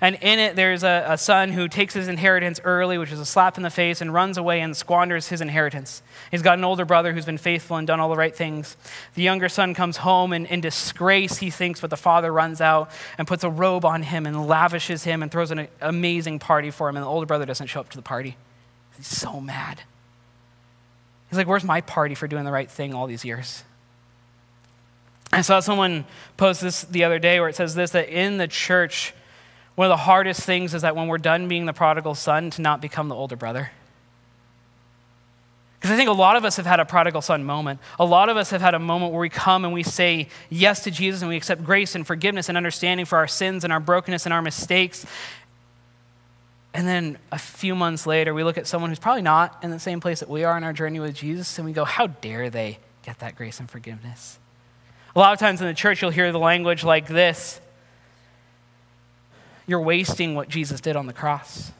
And 0.00 0.16
in 0.20 0.38
it, 0.38 0.56
there's 0.56 0.82
a, 0.82 1.06
a, 1.08 1.18
son 1.18 1.52
who 1.52 1.68
takes 1.68 1.94
his 1.94 2.06
inheritance 2.08 2.60
early, 2.64 2.98
which 2.98 3.12
is 3.12 3.18
a 3.18 3.24
slap 3.24 3.56
in 3.56 3.62
the 3.62 3.70
face, 3.70 4.00
and 4.00 4.12
runs 4.12 4.36
away 4.36 4.60
and 4.60 4.76
squanders 4.76 5.28
his 5.28 5.40
inheritance. 5.40 6.02
He's 6.30 6.42
got 6.42 6.58
an 6.58 6.64
older 6.64 6.84
brother 6.84 7.14
who's 7.14 7.24
been 7.24 7.38
faithful 7.38 7.78
and 7.78 7.86
done 7.86 7.98
all 7.98 8.10
the 8.10 8.16
right 8.16 8.34
things. 8.34 8.76
The 9.14 9.22
younger 9.22 9.48
son 9.48 9.72
comes 9.72 9.98
home 9.98 10.32
and 10.32 10.46
in 10.46 10.60
disgrace, 10.60 11.38
he 11.38 11.50
thinks, 11.50 11.80
but 11.80 11.88
the 11.88 11.96
father 11.96 12.30
runs 12.30 12.60
out 12.60 12.90
and 13.16 13.26
puts 13.26 13.42
a 13.42 13.50
robe 13.50 13.86
on 13.86 14.02
him 14.02 14.26
and 14.26 14.46
lavishes 14.46 15.04
him 15.04 15.22
and 15.22 15.32
throws 15.32 15.50
an 15.50 15.68
amazing 15.80 16.40
party 16.40 16.70
for 16.70 16.88
him. 16.88 16.96
And 16.96 17.02
the 17.02 17.08
older 17.08 17.26
brother 17.26 17.46
doesn't 17.46 17.68
show 17.68 17.80
up 17.80 17.88
to 17.90 17.96
the 17.96 18.02
party. 18.02 18.36
He's 18.96 19.06
so 19.06 19.40
mad. 19.40 19.80
He's 21.30 21.38
like, 21.38 21.46
Where's 21.46 21.64
my 21.64 21.80
party 21.80 22.14
for 22.14 22.28
doing 22.28 22.44
the 22.44 22.52
right 22.52 22.70
thing 22.70 22.94
all 22.94 23.06
these 23.06 23.24
years? 23.24 23.64
I 25.32 25.40
saw 25.40 25.60
someone 25.60 26.04
post 26.36 26.60
this 26.60 26.84
the 26.84 27.04
other 27.04 27.18
day 27.18 27.40
where 27.40 27.48
it 27.48 27.56
says 27.56 27.74
this 27.74 27.90
that 27.90 28.08
in 28.08 28.38
the 28.38 28.48
church, 28.48 29.12
one 29.76 29.86
of 29.86 29.90
the 29.90 30.02
hardest 30.04 30.42
things 30.42 30.74
is 30.74 30.82
that 30.82 30.96
when 30.96 31.06
we're 31.06 31.18
done 31.18 31.48
being 31.48 31.66
the 31.66 31.72
prodigal 31.72 32.14
son, 32.14 32.50
to 32.50 32.62
not 32.62 32.80
become 32.80 33.08
the 33.08 33.14
older 33.14 33.36
brother. 33.36 33.70
Because 35.78 35.90
I 35.90 35.96
think 35.96 36.08
a 36.08 36.14
lot 36.14 36.36
of 36.36 36.44
us 36.46 36.56
have 36.56 36.64
had 36.64 36.80
a 36.80 36.86
prodigal 36.86 37.20
son 37.20 37.44
moment. 37.44 37.78
A 38.00 38.04
lot 38.04 38.30
of 38.30 38.38
us 38.38 38.50
have 38.50 38.62
had 38.62 38.74
a 38.74 38.78
moment 38.78 39.12
where 39.12 39.20
we 39.20 39.28
come 39.28 39.64
and 39.64 39.74
we 39.74 39.82
say 39.82 40.28
yes 40.48 40.84
to 40.84 40.90
Jesus 40.90 41.20
and 41.20 41.28
we 41.28 41.36
accept 41.36 41.62
grace 41.62 41.94
and 41.94 42.06
forgiveness 42.06 42.48
and 42.48 42.56
understanding 42.56 43.04
for 43.04 43.18
our 43.18 43.28
sins 43.28 43.62
and 43.62 43.72
our 43.72 43.78
brokenness 43.78 44.24
and 44.24 44.32
our 44.32 44.40
mistakes. 44.40 45.04
And 46.72 46.88
then 46.88 47.18
a 47.30 47.38
few 47.38 47.74
months 47.74 48.06
later, 48.06 48.32
we 48.32 48.44
look 48.44 48.56
at 48.58 48.66
someone 48.66 48.90
who's 48.90 48.98
probably 48.98 49.22
not 49.22 49.62
in 49.62 49.70
the 49.70 49.78
same 49.78 50.00
place 50.00 50.20
that 50.20 50.30
we 50.30 50.44
are 50.44 50.56
in 50.56 50.64
our 50.64 50.72
journey 50.72 51.00
with 51.00 51.14
Jesus 51.14 51.58
and 51.58 51.66
we 51.66 51.72
go, 51.72 51.84
How 51.84 52.06
dare 52.06 52.48
they 52.48 52.78
get 53.02 53.18
that 53.18 53.36
grace 53.36 53.60
and 53.60 53.70
forgiveness? 53.70 54.38
A 55.14 55.18
lot 55.18 55.34
of 55.34 55.38
times 55.38 55.60
in 55.60 55.66
the 55.66 55.74
church, 55.74 56.00
you'll 56.00 56.10
hear 56.10 56.32
the 56.32 56.38
language 56.38 56.82
like 56.82 57.06
this 57.06 57.60
you're 59.66 59.80
wasting 59.80 60.34
what 60.34 60.48
Jesus 60.48 60.80
did 60.80 60.96
on 60.96 61.06
the 61.06 61.12
cross. 61.12 61.72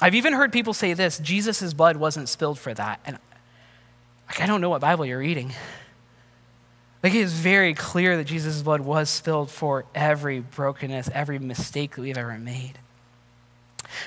I've 0.00 0.14
even 0.14 0.34
heard 0.34 0.52
people 0.52 0.74
say 0.74 0.92
this 0.92 1.18
Jesus' 1.18 1.72
blood 1.72 1.96
wasn't 1.96 2.28
spilled 2.28 2.58
for 2.58 2.74
that. 2.74 3.00
And 3.06 3.18
like, 4.28 4.40
I 4.40 4.46
don't 4.46 4.60
know 4.60 4.68
what 4.68 4.80
Bible 4.80 5.06
you're 5.06 5.18
reading. 5.18 5.52
Like, 7.02 7.14
it 7.14 7.20
is 7.20 7.32
very 7.32 7.72
clear 7.72 8.16
that 8.16 8.24
Jesus' 8.24 8.62
blood 8.62 8.80
was 8.80 9.08
spilled 9.08 9.50
for 9.50 9.84
every 9.94 10.40
brokenness, 10.40 11.08
every 11.12 11.38
mistake 11.38 11.94
that 11.94 12.02
we've 12.02 12.18
ever 12.18 12.36
made. 12.36 12.72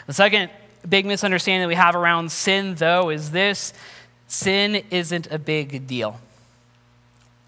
The 0.05 0.13
second 0.13 0.49
big 0.87 1.05
misunderstanding 1.05 1.61
that 1.61 1.67
we 1.67 1.75
have 1.75 1.95
around 1.95 2.31
sin, 2.31 2.75
though, 2.75 3.09
is 3.09 3.31
this 3.31 3.73
sin 4.27 4.83
isn't 4.91 5.31
a 5.31 5.39
big 5.39 5.87
deal. 5.87 6.19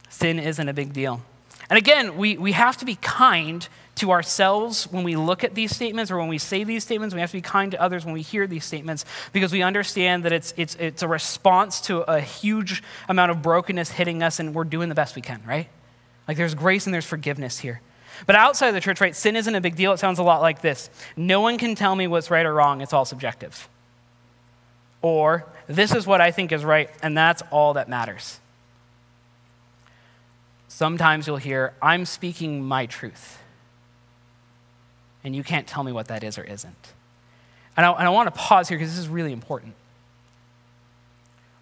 Sin 0.09 0.39
isn't 0.39 0.69
a 0.69 0.73
big 0.73 0.93
deal. 0.93 1.21
And 1.69 1.77
again, 1.77 2.17
we, 2.17 2.37
we 2.37 2.53
have 2.53 2.77
to 2.77 2.85
be 2.85 2.95
kind 2.95 3.67
to 4.01 4.11
ourselves 4.11 4.91
when 4.91 5.03
we 5.03 5.15
look 5.15 5.43
at 5.43 5.53
these 5.53 5.75
statements 5.75 6.09
or 6.09 6.17
when 6.17 6.27
we 6.27 6.39
say 6.39 6.63
these 6.63 6.83
statements. 6.83 7.13
We 7.13 7.21
have 7.21 7.29
to 7.29 7.37
be 7.37 7.41
kind 7.41 7.69
to 7.71 7.79
others 7.79 8.03
when 8.03 8.15
we 8.15 8.23
hear 8.23 8.47
these 8.47 8.65
statements 8.65 9.05
because 9.31 9.51
we 9.51 9.61
understand 9.61 10.25
that 10.25 10.31
it's, 10.31 10.55
it's, 10.57 10.75
it's 10.75 11.03
a 11.03 11.07
response 11.07 11.81
to 11.81 11.99
a 12.11 12.19
huge 12.19 12.81
amount 13.07 13.29
of 13.29 13.43
brokenness 13.43 13.91
hitting 13.91 14.23
us 14.23 14.39
and 14.39 14.55
we're 14.55 14.63
doing 14.63 14.89
the 14.89 14.95
best 14.95 15.15
we 15.15 15.21
can, 15.21 15.39
right? 15.45 15.67
Like 16.27 16.35
there's 16.35 16.55
grace 16.55 16.87
and 16.87 16.93
there's 16.95 17.05
forgiveness 17.05 17.59
here. 17.59 17.79
But 18.25 18.35
outside 18.35 18.69
of 18.69 18.73
the 18.73 18.81
church, 18.81 18.99
right, 19.01 19.15
sin 19.15 19.35
isn't 19.35 19.53
a 19.53 19.61
big 19.61 19.75
deal. 19.75 19.93
It 19.93 19.99
sounds 19.99 20.17
a 20.17 20.23
lot 20.23 20.41
like 20.41 20.61
this 20.61 20.89
No 21.15 21.41
one 21.41 21.59
can 21.59 21.75
tell 21.75 21.95
me 21.95 22.07
what's 22.07 22.31
right 22.31 22.45
or 22.45 22.53
wrong, 22.55 22.81
it's 22.81 22.93
all 22.93 23.05
subjective. 23.05 23.69
Or, 25.03 25.45
this 25.67 25.93
is 25.93 26.07
what 26.07 26.21
I 26.21 26.31
think 26.31 26.51
is 26.51 26.65
right, 26.65 26.89
and 27.01 27.15
that's 27.15 27.43
all 27.51 27.73
that 27.73 27.87
matters. 27.87 28.39
Sometimes 30.67 31.27
you'll 31.27 31.37
hear, 31.37 31.73
I'm 31.81 32.05
speaking 32.05 32.63
my 32.63 32.87
truth 32.87 33.40
and 35.23 35.35
you 35.35 35.43
can't 35.43 35.67
tell 35.67 35.83
me 35.83 35.91
what 35.91 36.07
that 36.07 36.23
is 36.23 36.37
or 36.37 36.43
isn't. 36.43 36.93
And 37.77 37.85
I, 37.85 37.91
and 37.91 38.07
I 38.07 38.09
want 38.09 38.27
to 38.27 38.39
pause 38.39 38.69
here 38.69 38.77
because 38.77 38.91
this 38.91 38.99
is 38.99 39.07
really 39.07 39.31
important. 39.31 39.75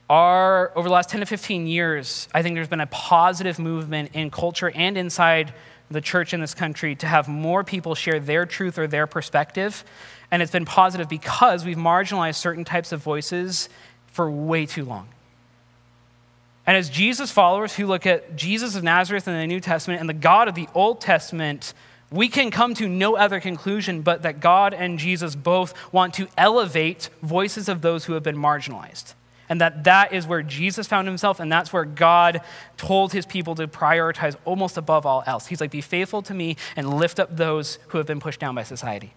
Our, 0.09 0.71
over 0.75 0.87
the 0.87 0.93
last 0.93 1.09
10 1.09 1.19
to 1.19 1.25
15 1.25 1.67
years, 1.67 2.27
I 2.33 2.41
think 2.41 2.55
there's 2.55 2.67
been 2.67 2.81
a 2.81 2.87
positive 2.87 3.59
movement 3.59 4.11
in 4.13 4.31
culture 4.31 4.71
and 4.73 4.97
inside 4.97 5.53
the 5.91 6.01
church 6.01 6.33
in 6.33 6.41
this 6.41 6.55
country 6.55 6.95
to 6.95 7.07
have 7.07 7.27
more 7.27 7.63
people 7.63 7.95
share 7.95 8.19
their 8.19 8.45
truth 8.45 8.79
or 8.79 8.87
their 8.87 9.07
perspective. 9.07 9.83
And 10.31 10.41
it's 10.41 10.51
been 10.51 10.65
positive 10.65 11.09
because 11.09 11.65
we've 11.65 11.77
marginalized 11.77 12.35
certain 12.35 12.65
types 12.65 12.91
of 12.91 13.01
voices 13.01 13.69
for 14.07 14.29
way 14.29 14.65
too 14.65 14.85
long. 14.85 15.09
And 16.65 16.77
as 16.77 16.89
Jesus 16.89 17.31
followers 17.31 17.75
who 17.75 17.87
look 17.87 18.05
at 18.05 18.35
Jesus 18.35 18.75
of 18.75 18.83
Nazareth 18.83 19.27
in 19.27 19.33
the 19.33 19.47
New 19.47 19.59
Testament 19.59 19.99
and 20.01 20.09
the 20.09 20.13
God 20.13 20.47
of 20.47 20.55
the 20.55 20.67
Old 20.75 21.01
Testament, 21.01 21.73
we 22.11 22.27
can 22.27 22.49
come 22.49 22.73
to 22.75 22.87
no 22.87 23.15
other 23.15 23.39
conclusion 23.39 24.01
but 24.01 24.23
that 24.23 24.39
God 24.39 24.73
and 24.73 24.97
Jesus 24.97 25.35
both 25.35 25.73
want 25.93 26.13
to 26.15 26.27
elevate 26.37 27.09
voices 27.21 27.69
of 27.69 27.81
those 27.81 28.05
who 28.05 28.13
have 28.13 28.23
been 28.23 28.37
marginalized. 28.37 29.13
And 29.47 29.59
that 29.61 29.83
that 29.85 30.13
is 30.13 30.27
where 30.27 30.43
Jesus 30.43 30.87
found 30.87 31.07
himself, 31.07 31.39
and 31.39 31.51
that's 31.51 31.73
where 31.73 31.85
God 31.85 32.41
told 32.77 33.13
his 33.13 33.25
people 33.25 33.55
to 33.55 33.67
prioritize 33.67 34.35
almost 34.45 34.77
above 34.77 35.07
all 35.07 35.23
else. 35.25 35.47
He's 35.47 35.59
like, 35.59 35.71
be 35.71 35.81
faithful 35.81 36.21
to 36.23 36.35
me 36.35 36.55
and 36.75 36.93
lift 36.93 37.19
up 37.19 37.35
those 37.35 37.79
who 37.87 37.97
have 37.97 38.05
been 38.05 38.19
pushed 38.19 38.39
down 38.39 38.53
by 38.53 38.61
society. 38.61 39.13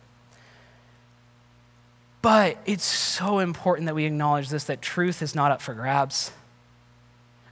But 2.23 2.57
it's 2.65 2.85
so 2.85 3.41
important 3.41 3.87
that 3.87 3.95
we 3.95 4.07
acknowledge 4.07 4.49
this 4.49 4.65
that 4.65 4.81
truth 4.81 5.21
is 5.21 5.35
not 5.35 5.53
up 5.53 5.61
for 5.61 5.75
grabs 5.75 6.33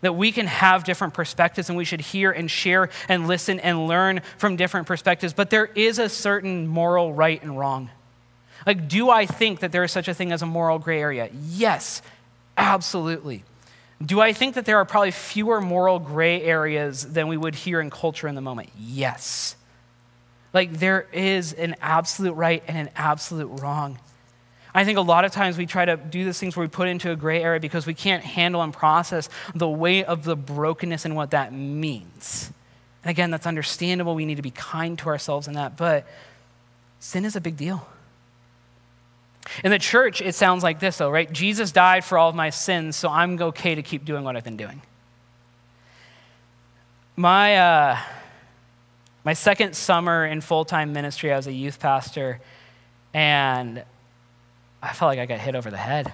that 0.01 0.15
we 0.15 0.33
can 0.33 0.47
have 0.47 0.85
different 0.85 1.15
perspectives 1.15 1.69
and 1.69 1.77
we 1.77 1.85
should 1.85 2.01
hear 2.01 2.31
and 2.31 2.51
share 2.51 2.91
and 3.09 3.27
listen 3.29 3.61
and 3.61 3.87
learn 3.87 4.23
from 4.39 4.57
different 4.57 4.87
perspectives. 4.87 5.33
But 5.33 5.51
there 5.51 5.67
is 5.67 5.99
a 5.99 6.09
certain 6.09 6.67
moral 6.67 7.13
right 7.13 7.43
and 7.43 7.59
wrong. 7.59 7.91
Like, 8.67 8.89
do 8.89 9.11
I 9.11 9.27
think 9.27 9.61
that 9.61 9.73
there 9.73 9.85
is 9.85 9.93
such 9.93 10.09
a 10.09 10.15
thing 10.15 10.33
as 10.33 10.43
a 10.43 10.47
moral 10.47 10.79
gray 10.79 11.01
area? 11.01 11.31
Yes, 11.49 12.03
absolutely. 12.57 13.45
Do 14.05 14.21
I 14.21 14.33
think 14.33 14.55
that 14.55 14.65
there 14.65 14.79
are 14.79 14.85
probably 14.85 15.11
fewer 15.11 15.61
moral 15.61 15.99
gray 15.99 16.43
areas 16.43 17.13
than 17.13 17.29
we 17.29 17.37
would 17.37 17.55
hear 17.55 17.81
in 17.81 17.91
culture 17.91 18.29
in 18.29 18.35
the 18.35 18.41
moment? 18.41 18.71
Yes. 18.79 19.57
Like, 20.53 20.73
there 20.73 21.07
is 21.13 21.53
an 21.53 21.77
absolute 21.81 22.33
right 22.33 22.63
and 22.67 22.77
an 22.77 22.91
absolute 22.97 23.61
wrong. 23.61 23.99
I 24.75 24.85
think 24.85 24.99
a 24.99 25.03
lot 25.03 25.25
of 25.25 25.33
times 25.33 25.59
we 25.59 25.67
try 25.67 25.85
to 25.85 25.97
do 25.97 26.25
these 26.25 26.39
things 26.39 26.57
where 26.57 26.65
we 26.65 26.69
put 26.69 26.89
into 26.89 27.11
a 27.11 27.17
gray 27.17 27.43
area 27.43 27.61
because 27.61 27.87
we 27.87 27.95
can't 27.95 28.23
handle 28.23 28.63
and 28.63 28.73
process 28.73 29.29
the 29.55 29.69
weight 29.69 30.05
of 30.05 30.25
the 30.25 30.37
brokenness 30.37 31.05
and 31.05 31.17
what 31.17 31.33
that 31.33 31.53
means. 31.53 32.53
And 33.03 33.11
again, 33.11 33.31
that's 33.31 33.47
understandable. 33.47 34.15
We 34.15 34.27
need 34.27 34.37
to 34.37 34.43
be 34.43 34.53
kind 34.53 34.99
to 35.01 35.09
ourselves 35.09 35.49
in 35.49 35.55
that. 35.55 35.77
But 35.77 36.07
sin 37.01 37.25
is 37.25 37.35
a 37.35 37.41
big 37.41 37.57
deal. 37.57 37.87
In 39.65 39.71
the 39.71 39.79
church, 39.79 40.21
it 40.21 40.35
sounds 40.35 40.63
like 40.63 40.81
this, 40.81 40.99
though, 40.99 41.11
right? 41.11 41.31
Jesus 41.33 41.73
died 41.73 42.05
for 42.05 42.19
all 42.19 42.29
of 42.29 42.35
my 42.35 42.51
sins, 42.51 42.95
so 42.95 43.09
I'm 43.09 43.41
okay 43.41 43.75
to 43.75 43.83
keep 43.83 44.05
doing 44.05 44.23
what 44.23 44.37
I've 44.37 44.45
been 44.45 44.57
doing. 44.57 44.83
My, 47.17 47.57
uh, 47.57 47.99
my 49.25 49.33
second 49.33 49.75
summer 49.75 50.25
in 50.25 50.41
full 50.41 50.65
time 50.65 50.93
ministry, 50.93 51.33
I 51.33 51.37
was 51.37 51.47
a 51.47 51.53
youth 51.53 51.81
pastor, 51.81 52.41
and 53.13 53.83
I 54.83 54.93
felt 54.93 55.09
like 55.09 55.19
I 55.19 55.27
got 55.27 55.39
hit 55.39 55.55
over 55.55 55.71
the 55.71 55.77
head. 55.77 56.13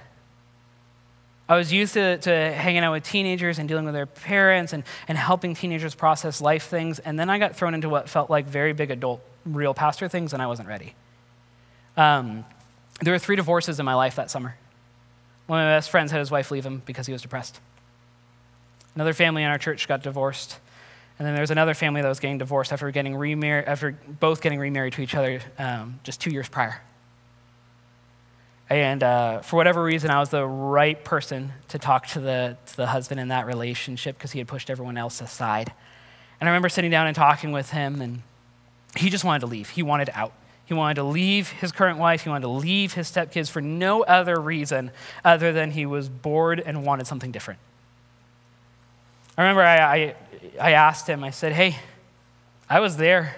I 1.48 1.56
was 1.56 1.72
used 1.72 1.94
to, 1.94 2.18
to 2.18 2.30
hanging 2.30 2.82
out 2.82 2.92
with 2.92 3.04
teenagers 3.04 3.58
and 3.60 3.68
dealing 3.68 3.84
with 3.84 3.94
their 3.94 4.06
parents 4.06 4.72
and, 4.72 4.82
and 5.06 5.16
helping 5.16 5.54
teenagers 5.54 5.94
process 5.94 6.40
life 6.40 6.66
things. 6.66 6.98
And 6.98 7.18
then 7.18 7.30
I 7.30 7.38
got 7.38 7.54
thrown 7.54 7.72
into 7.72 7.88
what 7.88 8.08
felt 8.08 8.30
like 8.30 8.46
very 8.46 8.72
big 8.72 8.90
adult, 8.90 9.20
real 9.44 9.72
pastor 9.72 10.08
things, 10.08 10.32
and 10.32 10.42
I 10.42 10.48
wasn't 10.48 10.68
ready. 10.68 10.94
Um, 11.96 12.44
there 13.00 13.12
were 13.14 13.18
three 13.18 13.36
divorces 13.36 13.78
in 13.78 13.86
my 13.86 13.94
life 13.94 14.16
that 14.16 14.30
summer. 14.30 14.56
One 15.46 15.60
of 15.60 15.66
my 15.66 15.76
best 15.76 15.90
friends 15.90 16.10
had 16.10 16.18
his 16.18 16.32
wife 16.32 16.50
leave 16.50 16.66
him 16.66 16.82
because 16.84 17.06
he 17.06 17.12
was 17.12 17.22
depressed. 17.22 17.60
Another 18.96 19.12
family 19.12 19.44
in 19.44 19.48
our 19.48 19.58
church 19.58 19.86
got 19.86 20.02
divorced. 20.02 20.58
And 21.18 21.26
then 21.26 21.34
there 21.34 21.42
was 21.42 21.52
another 21.52 21.74
family 21.74 22.02
that 22.02 22.08
was 22.08 22.18
getting 22.18 22.38
divorced 22.38 22.72
after, 22.72 22.90
getting 22.90 23.14
remar- 23.14 23.66
after 23.66 23.92
both 23.92 24.40
getting 24.40 24.58
remarried 24.58 24.94
to 24.94 25.02
each 25.02 25.14
other 25.14 25.40
um, 25.58 26.00
just 26.02 26.20
two 26.20 26.30
years 26.30 26.48
prior. 26.48 26.82
And 28.68 29.02
uh, 29.02 29.40
for 29.42 29.56
whatever 29.56 29.82
reason, 29.82 30.10
I 30.10 30.18
was 30.18 30.30
the 30.30 30.44
right 30.44 31.02
person 31.04 31.52
to 31.68 31.78
talk 31.78 32.08
to 32.08 32.20
the, 32.20 32.56
to 32.66 32.76
the 32.76 32.86
husband 32.86 33.20
in 33.20 33.28
that 33.28 33.46
relationship 33.46 34.18
because 34.18 34.32
he 34.32 34.38
had 34.38 34.48
pushed 34.48 34.70
everyone 34.70 34.98
else 34.98 35.20
aside. 35.20 35.72
And 36.40 36.48
I 36.48 36.52
remember 36.52 36.68
sitting 36.68 36.90
down 36.90 37.06
and 37.06 37.14
talking 37.14 37.52
with 37.52 37.70
him, 37.70 38.00
and 38.00 38.22
he 38.96 39.08
just 39.08 39.24
wanted 39.24 39.40
to 39.40 39.46
leave. 39.46 39.70
He 39.70 39.82
wanted 39.82 40.10
out. 40.14 40.32
He 40.64 40.74
wanted 40.74 40.94
to 40.94 41.04
leave 41.04 41.50
his 41.50 41.70
current 41.70 41.98
wife. 41.98 42.22
He 42.24 42.28
wanted 42.28 42.42
to 42.42 42.48
leave 42.48 42.94
his 42.94 43.10
stepkids 43.10 43.48
for 43.48 43.60
no 43.60 44.02
other 44.02 44.40
reason 44.40 44.90
other 45.24 45.52
than 45.52 45.70
he 45.70 45.86
was 45.86 46.08
bored 46.08 46.58
and 46.58 46.84
wanted 46.84 47.06
something 47.06 47.30
different. 47.30 47.60
I 49.38 49.42
remember 49.42 49.62
I, 49.62 49.76
I, 49.76 50.14
I 50.60 50.72
asked 50.72 51.06
him, 51.06 51.22
I 51.22 51.30
said, 51.30 51.52
Hey, 51.52 51.76
I 52.68 52.80
was 52.80 52.96
there. 52.96 53.36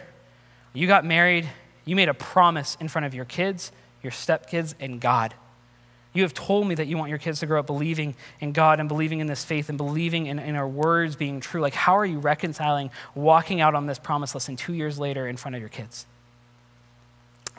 You 0.72 0.86
got 0.86 1.04
married. 1.04 1.46
You 1.84 1.96
made 1.96 2.08
a 2.08 2.14
promise 2.14 2.78
in 2.80 2.88
front 2.88 3.04
of 3.04 3.12
your 3.14 3.26
kids 3.26 3.72
your 4.02 4.12
stepkids, 4.12 4.74
and 4.80 5.00
God. 5.00 5.34
You 6.14 6.22
have 6.22 6.34
told 6.34 6.66
me 6.66 6.74
that 6.74 6.87
you 6.87 6.96
want 6.96 7.11
your 7.11 7.18
kids 7.18 7.40
to 7.40 7.46
grow 7.46 7.61
up 7.61 7.66
believing 7.66 8.14
in 8.40 8.52
God 8.52 8.80
and 8.80 8.88
believing 8.88 9.20
in 9.20 9.26
this 9.26 9.44
faith 9.44 9.68
and 9.68 9.76
believing 9.76 10.26
in, 10.26 10.38
in 10.38 10.56
our 10.56 10.66
words 10.66 11.16
being 11.16 11.40
true. 11.40 11.61
Like, 11.61 11.74
how 11.74 11.96
are 11.96 12.06
you 12.06 12.18
reconciling 12.18 12.90
walking 13.14 13.61
out 13.61 13.74
on 13.74 13.87
this 13.87 13.98
promise 13.98 14.34
lesson 14.34 14.56
two 14.56 14.74
years 14.74 14.98
later 14.98 15.28
in 15.28 15.37
front 15.37 15.54
of 15.54 15.61
your 15.61 15.68
kids? 15.68 16.06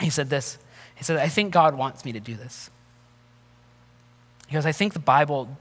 He 0.00 0.10
said 0.10 0.30
this 0.30 0.58
He 0.94 1.04
said, 1.04 1.16
I 1.16 1.28
think 1.28 1.52
God 1.52 1.74
wants 1.74 2.04
me 2.04 2.12
to 2.12 2.20
do 2.20 2.34
this. 2.34 2.70
He 4.48 4.54
goes, 4.54 4.66
I 4.66 4.72
think 4.72 4.94
the 4.94 4.98
Bible 4.98 5.56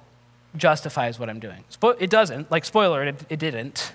justifies 0.57 1.19
what 1.19 1.29
I'm 1.29 1.39
doing. 1.39 1.63
It 1.99 2.09
doesn't. 2.09 2.49
Like, 2.49 2.65
spoiler, 2.65 3.03
it, 3.03 3.23
it 3.29 3.37
didn't. 3.37 3.93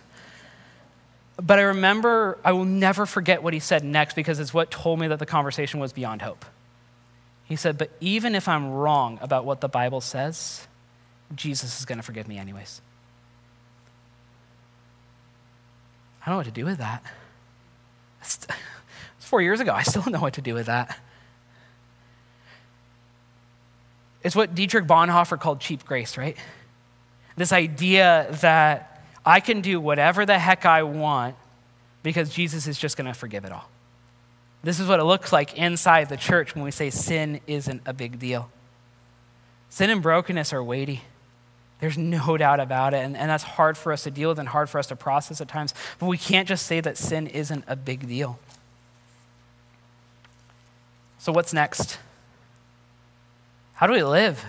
But 1.37 1.59
I 1.59 1.63
remember, 1.63 2.39
I 2.45 2.53
will 2.53 2.65
never 2.65 3.07
forget 3.07 3.43
what 3.43 3.53
he 3.55 3.59
said 3.59 3.85
next 3.85 4.15
because 4.15 4.39
it's 4.39 4.55
what 4.55 4.71
told 4.71 5.01
me 5.01 5.09
that 5.09 5.19
the 5.19 5.27
conversation 5.27 5.81
was 5.81 5.93
beyond 5.93 6.23
hope. 6.23 6.45
He 7.45 7.57
said, 7.57 7.79
But 7.79 7.91
even 8.01 8.35
if 8.35 8.49
I'm 8.49 8.73
wrong 8.73 9.19
about 9.21 9.45
what 9.45 9.61
the 9.61 9.69
Bible 9.69 10.01
says, 10.01 10.67
Jesus 11.35 11.79
is 11.79 11.85
going 11.85 11.99
to 11.99 12.03
forgive 12.03 12.29
me 12.29 12.39
anyways. 12.39 12.81
I 16.23 16.27
don't 16.27 16.35
know 16.35 16.39
what 16.39 16.47
to 16.47 16.53
do 16.53 16.65
with 16.65 16.79
that. 16.79 17.03
It's 19.17 19.31
four 19.31 19.41
years 19.41 19.61
ago. 19.61 19.73
I 19.73 19.83
still 19.83 20.03
don't 20.03 20.13
know 20.13 20.21
what 20.21 20.35
to 20.35 20.43
do 20.43 20.53
with 20.53 20.67
that. 20.67 20.99
It's 24.23 24.37
what 24.37 24.55
Dietrich 24.55 24.87
Bonhoeffer 24.87 25.39
called 25.39 25.61
cheap 25.61 25.85
grace, 25.85 26.17
right? 26.19 26.37
This 27.37 27.53
idea 27.53 28.29
that 28.43 29.07
I 29.25 29.41
can 29.41 29.61
do 29.61 29.81
whatever 29.81 30.27
the 30.27 30.39
heck 30.39 30.67
I 30.67 30.83
want 30.83 31.37
because 32.03 32.31
Jesus 32.31 32.67
is 32.67 32.79
just 32.79 32.97
going 32.97 33.07
to 33.07 33.15
forgive 33.15 33.45
it 33.45 33.53
all. 33.53 33.69
This 34.65 34.81
is 34.81 34.89
what 34.89 34.99
it 34.99 35.05
looks 35.05 35.31
like 35.31 35.59
inside 35.59 36.09
the 36.09 36.17
church 36.17 36.55
when 36.55 36.65
we 36.65 36.71
say 36.71 36.89
sin 36.89 37.41
isn't 37.47 37.83
a 37.85 37.93
big 37.93 38.19
deal. 38.19 38.51
Sin 39.69 39.91
and 39.91 40.01
brokenness 40.03 40.55
are 40.55 40.65
weighty. 40.65 41.03
There's 41.81 41.99
no 41.99 42.37
doubt 42.39 42.61
about 42.61 42.95
it. 42.95 43.05
And, 43.05 43.15
and 43.15 43.29
that's 43.29 43.45
hard 43.45 43.77
for 43.77 43.93
us 43.93 44.05
to 44.05 44.11
deal 44.11 44.31
with 44.31 44.39
and 44.39 44.49
hard 44.49 44.71
for 44.71 44.79
us 44.79 44.87
to 44.87 44.97
process 44.97 45.43
at 45.43 45.49
times. 45.49 45.75
But 45.99 46.07
we 46.07 46.17
can't 46.17 46.49
just 46.49 46.65
say 46.65 46.81
that 46.81 46.97
sin 46.97 47.27
isn't 47.27 47.65
a 47.67 47.77
big 47.77 48.09
deal. 48.09 48.39
So, 51.19 51.31
what's 51.31 51.53
next? 51.53 51.99
How 53.75 53.87
do 53.87 53.93
we 53.93 54.03
live? 54.03 54.43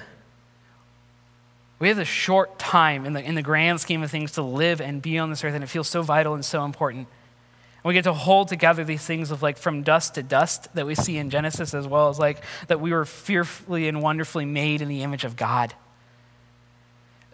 We 1.80 1.90
have 1.90 2.00
a 2.00 2.06
short 2.06 2.58
time 2.58 3.06
in 3.06 3.14
the, 3.14 3.22
in 3.22 3.36
the 3.36 3.42
grand 3.42 3.82
scheme 3.82 4.02
of 4.02 4.12
things 4.12 4.32
to 4.34 4.42
live 4.42 4.80
and 4.80 5.02
be 5.02 5.20
on 5.20 5.30
this 5.30 5.44
earth, 5.44 5.56
and 5.56 5.64
it 5.64 5.68
feels 5.68 5.90
so 5.90 6.02
vital 6.02 6.34
and 6.34 6.46
so 6.46 6.64
important 6.64 7.10
we 7.86 7.94
get 7.94 8.06
to 8.06 8.14
hold 8.14 8.48
together 8.48 8.84
these 8.84 9.06
things 9.06 9.30
of 9.30 9.44
like 9.44 9.58
from 9.58 9.84
dust 9.84 10.16
to 10.16 10.24
dust 10.24 10.74
that 10.74 10.88
we 10.88 10.96
see 10.96 11.18
in 11.18 11.30
Genesis, 11.30 11.74
as 11.76 11.88
well 11.88 12.10
as 12.10 12.18
like 12.18 12.44
that 12.68 12.82
we 12.82 12.92
were 12.92 13.06
fearfully 13.06 13.88
and 13.88 14.02
wonderfully 14.02 14.46
made 14.46 14.82
in 14.82 14.88
the 14.88 15.04
image 15.04 15.24
of 15.24 15.36
God. 15.36 15.74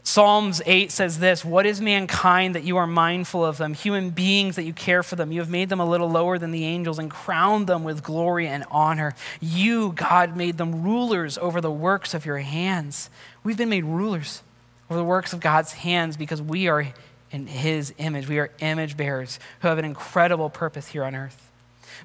Psalms 0.04 0.62
8 0.66 0.92
says 0.92 1.20
this 1.20 1.46
What 1.46 1.66
is 1.66 1.80
mankind 1.80 2.56
that 2.56 2.64
you 2.64 2.76
are 2.76 2.88
mindful 2.88 3.46
of 3.46 3.58
them? 3.58 3.74
Human 3.74 4.10
beings 4.10 4.58
that 4.58 4.64
you 4.64 4.74
care 4.74 5.04
for 5.04 5.16
them. 5.16 5.32
You 5.32 5.40
have 5.40 5.50
made 5.50 5.70
them 5.70 5.80
a 5.80 5.86
little 5.86 6.10
lower 6.10 6.38
than 6.38 6.52
the 6.52 6.66
angels 6.66 7.00
and 7.00 7.10
crowned 7.10 7.68
them 7.68 7.86
with 7.86 8.04
glory 8.04 8.48
and 8.48 8.66
honor. 8.70 9.16
You, 9.40 9.94
God, 9.94 10.36
made 10.36 10.58
them 10.58 10.84
rulers 10.84 11.38
over 11.38 11.62
the 11.62 11.72
works 11.72 12.14
of 12.14 12.26
your 12.26 12.40
hands. 12.40 13.10
We've 13.44 13.58
been 13.58 13.70
made 13.70 13.86
rulers 13.86 14.42
over 14.90 14.98
the 14.98 15.06
works 15.06 15.32
of 15.32 15.40
God's 15.40 15.72
hands 15.72 16.18
because 16.18 16.42
we 16.42 16.68
are 16.68 16.88
in 17.32 17.48
his 17.48 17.94
image. 17.98 18.28
We 18.28 18.40
are 18.40 18.52
image 18.60 18.98
bearers 18.98 19.40
who 19.62 19.68
have 19.68 19.78
an 19.78 19.86
incredible 19.86 20.50
purpose 20.50 20.88
here 20.88 21.04
on 21.04 21.16
earth. 21.16 21.50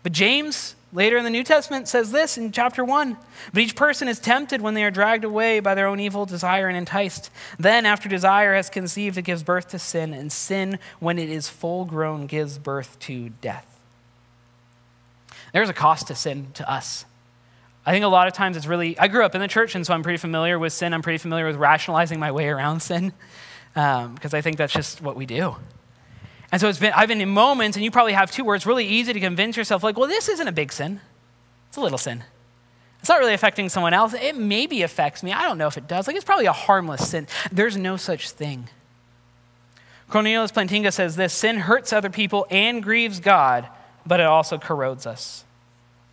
But 0.02 0.12
James, 0.12 0.76
later 0.92 1.16
in 1.16 1.24
the 1.24 1.30
New 1.30 1.44
Testament, 1.44 1.88
says 1.88 2.12
this 2.12 2.38
in 2.38 2.52
chapter 2.52 2.84
1 2.84 3.16
But 3.52 3.62
each 3.62 3.76
person 3.76 4.08
is 4.08 4.18
tempted 4.18 4.60
when 4.60 4.74
they 4.74 4.84
are 4.84 4.90
dragged 4.90 5.24
away 5.24 5.60
by 5.60 5.74
their 5.74 5.86
own 5.86 6.00
evil 6.00 6.26
desire 6.26 6.68
and 6.68 6.76
enticed. 6.76 7.30
Then, 7.58 7.86
after 7.86 8.08
desire 8.08 8.54
has 8.54 8.70
conceived, 8.70 9.18
it 9.18 9.22
gives 9.22 9.42
birth 9.42 9.68
to 9.68 9.78
sin, 9.78 10.12
and 10.14 10.30
sin, 10.30 10.78
when 11.00 11.18
it 11.18 11.28
is 11.28 11.48
full 11.48 11.84
grown, 11.84 12.26
gives 12.26 12.58
birth 12.58 12.98
to 13.00 13.30
death. 13.40 13.72
There's 15.52 15.70
a 15.70 15.74
cost 15.74 16.08
to 16.08 16.14
sin 16.14 16.48
to 16.54 16.70
us. 16.70 17.04
I 17.84 17.92
think 17.92 18.04
a 18.04 18.08
lot 18.08 18.26
of 18.26 18.32
times 18.32 18.56
it's 18.56 18.66
really, 18.66 18.98
I 18.98 19.06
grew 19.06 19.24
up 19.24 19.34
in 19.34 19.40
the 19.40 19.48
church, 19.48 19.74
and 19.74 19.86
so 19.86 19.94
I'm 19.94 20.02
pretty 20.02 20.18
familiar 20.18 20.58
with 20.58 20.72
sin. 20.72 20.92
I'm 20.92 21.02
pretty 21.02 21.18
familiar 21.18 21.46
with 21.46 21.56
rationalizing 21.56 22.18
my 22.18 22.32
way 22.32 22.48
around 22.48 22.80
sin 22.80 23.12
because 23.76 24.32
um, 24.32 24.38
I 24.38 24.40
think 24.40 24.56
that's 24.56 24.72
just 24.72 25.02
what 25.02 25.16
we 25.16 25.26
do. 25.26 25.54
And 26.50 26.58
so 26.58 26.68
it's 26.70 26.78
been, 26.78 26.94
I've 26.96 27.08
been 27.08 27.20
in 27.20 27.28
moments, 27.28 27.76
and 27.76 27.84
you 27.84 27.90
probably 27.90 28.14
have 28.14 28.30
too, 28.30 28.42
where 28.42 28.56
it's 28.56 28.64
really 28.64 28.86
easy 28.86 29.12
to 29.12 29.20
convince 29.20 29.54
yourself, 29.54 29.82
like, 29.82 29.98
well, 29.98 30.08
this 30.08 30.30
isn't 30.30 30.48
a 30.48 30.52
big 30.52 30.72
sin. 30.72 31.02
It's 31.68 31.76
a 31.76 31.82
little 31.82 31.98
sin. 31.98 32.24
It's 33.00 33.10
not 33.10 33.18
really 33.18 33.34
affecting 33.34 33.68
someone 33.68 33.92
else. 33.92 34.14
It 34.14 34.34
maybe 34.34 34.80
affects 34.80 35.22
me. 35.22 35.30
I 35.30 35.42
don't 35.42 35.58
know 35.58 35.66
if 35.66 35.76
it 35.76 35.86
does. 35.86 36.06
Like, 36.06 36.16
it's 36.16 36.24
probably 36.24 36.46
a 36.46 36.52
harmless 36.52 37.06
sin. 37.06 37.26
There's 37.52 37.76
no 37.76 37.98
such 37.98 38.30
thing. 38.30 38.70
Cornelius 40.08 40.52
Plantinga 40.52 40.90
says 40.90 41.16
this 41.16 41.34
sin 41.34 41.58
hurts 41.58 41.92
other 41.92 42.08
people 42.08 42.46
and 42.50 42.82
grieves 42.82 43.20
God, 43.20 43.68
but 44.06 44.20
it 44.20 44.26
also 44.26 44.56
corrodes 44.56 45.06
us. 45.06 45.44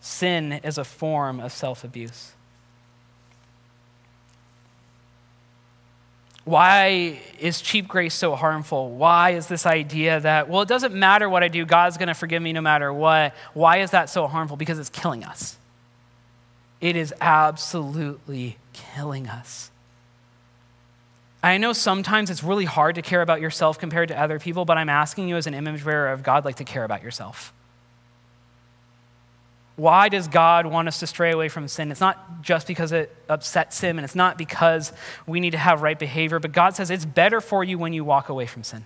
Sin 0.02 0.52
is 0.52 0.78
a 0.78 0.84
form 0.84 1.40
of 1.40 1.54
self 1.54 1.86
abuse. 1.86 2.33
Why 6.46 7.20
is 7.40 7.62
cheap 7.62 7.88
grace 7.88 8.14
so 8.14 8.36
harmful? 8.36 8.92
Why 8.92 9.32
is 9.32 9.48
this 9.48 9.66
idea 9.66 10.20
that, 10.20 10.50
well, 10.50 10.62
it 10.62 10.68
doesn't 10.68 10.94
matter 10.94 11.30
what 11.30 11.42
I 11.42 11.48
do, 11.48 11.66
God's 11.66 11.98
going 11.98 12.08
to 12.08 12.14
forgive 12.14 12.42
me 12.42 12.52
no 12.52 12.62
matter 12.62 12.92
what? 12.92 13.34
Why 13.54 13.78
is 13.78 13.92
that 13.92 14.10
so 14.10 14.28
harmful? 14.28 14.58
Because 14.58 14.78
it's 14.78 14.90
killing 14.90 15.24
us. 15.24 15.58
It 16.82 16.98
is 16.98 17.14
absolutely 17.22 18.58
killing 18.74 19.28
us. 19.28 19.72
I 21.42 21.58
know 21.58 21.72
sometimes 21.72 22.30
it's 22.30 22.44
really 22.44 22.66
hard 22.66 22.96
to 22.96 23.02
care 23.02 23.22
about 23.22 23.40
yourself 23.40 23.80
compared 23.80 24.10
to 24.10 24.20
other 24.20 24.40
people, 24.40 24.66
but 24.66 24.78
I'm 24.78 24.90
asking 24.90 25.30
you 25.30 25.38
as 25.38 25.48
an 25.48 25.54
image 25.54 25.84
bearer 25.84 26.12
of 26.12 26.24
God, 26.24 26.44
like 26.44 26.58
to 26.58 26.66
care 26.66 26.84
about 26.84 27.04
yourself. 27.04 27.54
Why 29.76 30.08
does 30.10 30.28
God 30.28 30.68
want 30.68 30.88
us 30.88 31.00
to 31.00 31.08
stray 31.08 31.32
away 31.32 31.50
from 31.50 31.68
sin? 31.68 31.92
It's 31.92 32.00
not 32.00 32.42
just 32.44 32.68
because 32.68 32.92
it 32.92 33.16
upsets 33.28 33.82
him, 33.82 33.98
and 33.98 34.06
it's 34.06 34.16
not 34.16 34.38
because 34.38 34.94
we 35.26 35.40
need 35.40 35.52
to 35.52 35.58
have 35.58 35.82
right 35.82 35.98
behavior, 35.98 36.40
but 36.40 36.52
God 36.52 36.76
says 36.76 36.92
it's 36.92 37.06
better 37.06 37.42
for 37.42 37.64
you 37.64 37.80
when 37.80 37.92
you 37.92 38.04
walk 38.04 38.30
away 38.30 38.46
from 38.46 38.64
sin. 38.64 38.86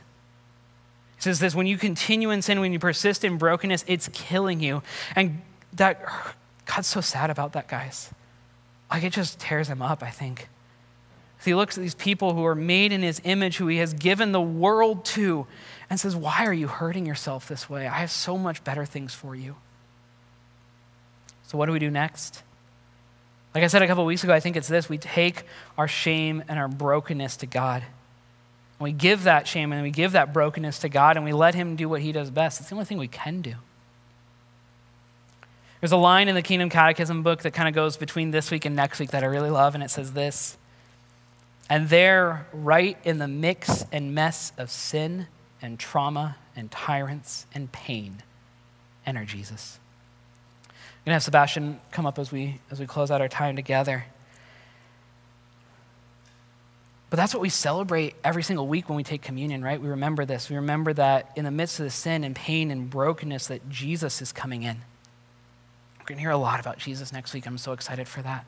He 1.18 1.24
says 1.24 1.40
this 1.40 1.54
when 1.54 1.68
you 1.68 1.78
continue 1.78 2.30
in 2.30 2.42
sin, 2.42 2.62
when 2.62 2.72
you 2.72 2.80
persist 2.80 3.26
in 3.26 3.38
brokenness, 3.38 3.84
it's 3.88 4.08
killing 4.14 4.62
you. 4.62 4.82
And 5.16 5.42
that 5.74 6.02
God's 6.66 6.88
so 6.88 7.02
sad 7.02 7.30
about 7.30 7.54
that, 7.54 7.68
guys. 7.68 8.12
Like 8.90 9.04
it 9.04 9.12
just 9.12 9.40
tears 9.40 9.68
him 9.68 9.82
up, 9.82 10.02
I 10.02 10.10
think. 10.10 10.48
he 11.44 11.54
looks 11.54 11.78
at 11.78 11.82
these 11.82 11.96
people 11.96 12.34
who 12.34 12.46
are 12.46 12.56
made 12.56 12.94
in 12.94 13.02
his 13.02 13.20
image, 13.26 13.58
who 13.58 13.68
he 13.68 13.78
has 13.78 13.94
given 13.94 14.32
the 14.32 14.42
world 14.42 15.04
to, 15.06 15.48
and 15.90 16.00
says, 16.00 16.16
Why 16.16 16.46
are 16.46 16.54
you 16.54 16.68
hurting 16.68 17.06
yourself 17.06 17.50
this 17.50 17.70
way? 17.70 17.88
I 17.88 17.98
have 17.98 18.12
so 18.12 18.38
much 18.38 18.64
better 18.64 18.86
things 18.86 19.14
for 19.14 19.36
you. 19.36 19.58
So, 21.48 21.58
what 21.58 21.66
do 21.66 21.72
we 21.72 21.80
do 21.80 21.90
next? 21.90 22.44
Like 23.56 23.64
I 23.64 23.68
said 23.68 23.82
a 23.82 23.88
couple 23.88 24.06
weeks 24.06 24.24
ago, 24.24 24.34
I 24.34 24.40
think 24.40 24.56
it's 24.56 24.68
this 24.68 24.88
we 24.88 24.98
take 24.98 25.44
our 25.78 25.88
shame 25.88 26.44
and 26.48 26.60
our 26.60 26.68
brokenness 26.68 27.38
to 27.38 27.48
God. 27.48 27.82
And 27.82 28.84
we 28.84 28.92
give 28.92 29.24
that 29.24 29.48
shame 29.48 29.74
and 29.74 29.82
we 29.82 29.90
give 29.90 30.12
that 30.12 30.34
brokenness 30.34 30.80
to 30.80 30.90
God 30.90 31.16
and 31.16 31.26
we 31.26 31.34
let 31.34 31.56
Him 31.56 31.76
do 31.76 31.90
what 31.90 32.02
He 32.02 32.12
does 32.12 32.30
best. 32.30 32.60
It's 32.60 32.70
the 32.70 32.76
only 32.76 32.86
thing 32.86 33.00
we 33.00 33.08
can 33.08 33.42
do. 33.42 33.56
There's 35.80 35.92
a 35.92 35.98
line 35.98 36.28
in 36.28 36.36
the 36.36 36.42
Kingdom 36.42 36.70
Catechism 36.70 37.24
book 37.24 37.44
that 37.44 37.52
kind 37.52 37.68
of 37.68 37.74
goes 37.74 37.98
between 37.98 38.32
this 38.32 38.52
week 38.52 38.66
and 38.66 38.76
next 38.76 39.00
week 39.00 39.12
that 39.12 39.24
I 39.24 39.28
really 39.28 39.52
love, 39.52 39.76
and 39.76 39.84
it 39.84 39.90
says 39.90 40.14
this 40.14 40.58
And 41.70 41.88
there, 41.90 42.48
right 42.52 42.98
in 43.04 43.20
the 43.20 43.28
mix 43.28 43.86
and 43.92 44.14
mess 44.14 44.52
of 44.58 44.72
sin 44.72 45.28
and 45.62 45.80
trauma 45.80 46.36
and 46.56 46.70
tyrants 46.72 47.46
and 47.54 47.72
pain, 47.72 48.24
enter 49.06 49.24
Jesus. 49.24 49.80
Going 51.08 51.12
to 51.12 51.16
have 51.16 51.24
Sebastian 51.24 51.80
come 51.90 52.06
up 52.06 52.20
as 52.20 52.34
we, 52.34 52.60
as 52.70 52.82
we 52.82 52.86
close 52.86 53.12
out 53.12 53.22
our 53.22 53.30
time 53.30 53.56
together. 53.56 54.04
But 57.10 57.16
that's 57.16 57.34
what 57.34 57.40
we 57.40 57.48
celebrate 57.48 58.16
every 58.26 58.44
single 58.44 58.68
week 58.68 58.90
when 58.90 58.98
we 58.98 59.04
take 59.04 59.22
communion, 59.22 59.64
right? 59.64 59.82
We 59.82 59.88
remember 59.88 60.26
this. 60.26 60.50
We 60.50 60.58
remember 60.58 60.92
that 60.92 61.32
in 61.38 61.46
the 61.46 61.52
midst 61.52 61.80
of 61.80 61.86
the 61.86 61.92
sin 61.92 62.26
and 62.26 62.36
pain 62.36 62.72
and 62.72 62.90
brokenness 62.90 63.48
that 63.48 63.70
Jesus 63.70 64.22
is 64.22 64.34
coming 64.34 64.64
in. 64.64 64.80
We're 65.98 66.08
going 66.08 66.18
to 66.18 66.22
hear 66.22 66.32
a 66.32 66.36
lot 66.36 66.60
about 66.60 66.78
Jesus 66.78 67.14
next 67.14 67.34
week. 67.34 67.48
I'm 67.48 67.58
so 67.58 67.72
excited 67.72 68.10
for 68.10 68.22
that. 68.24 68.44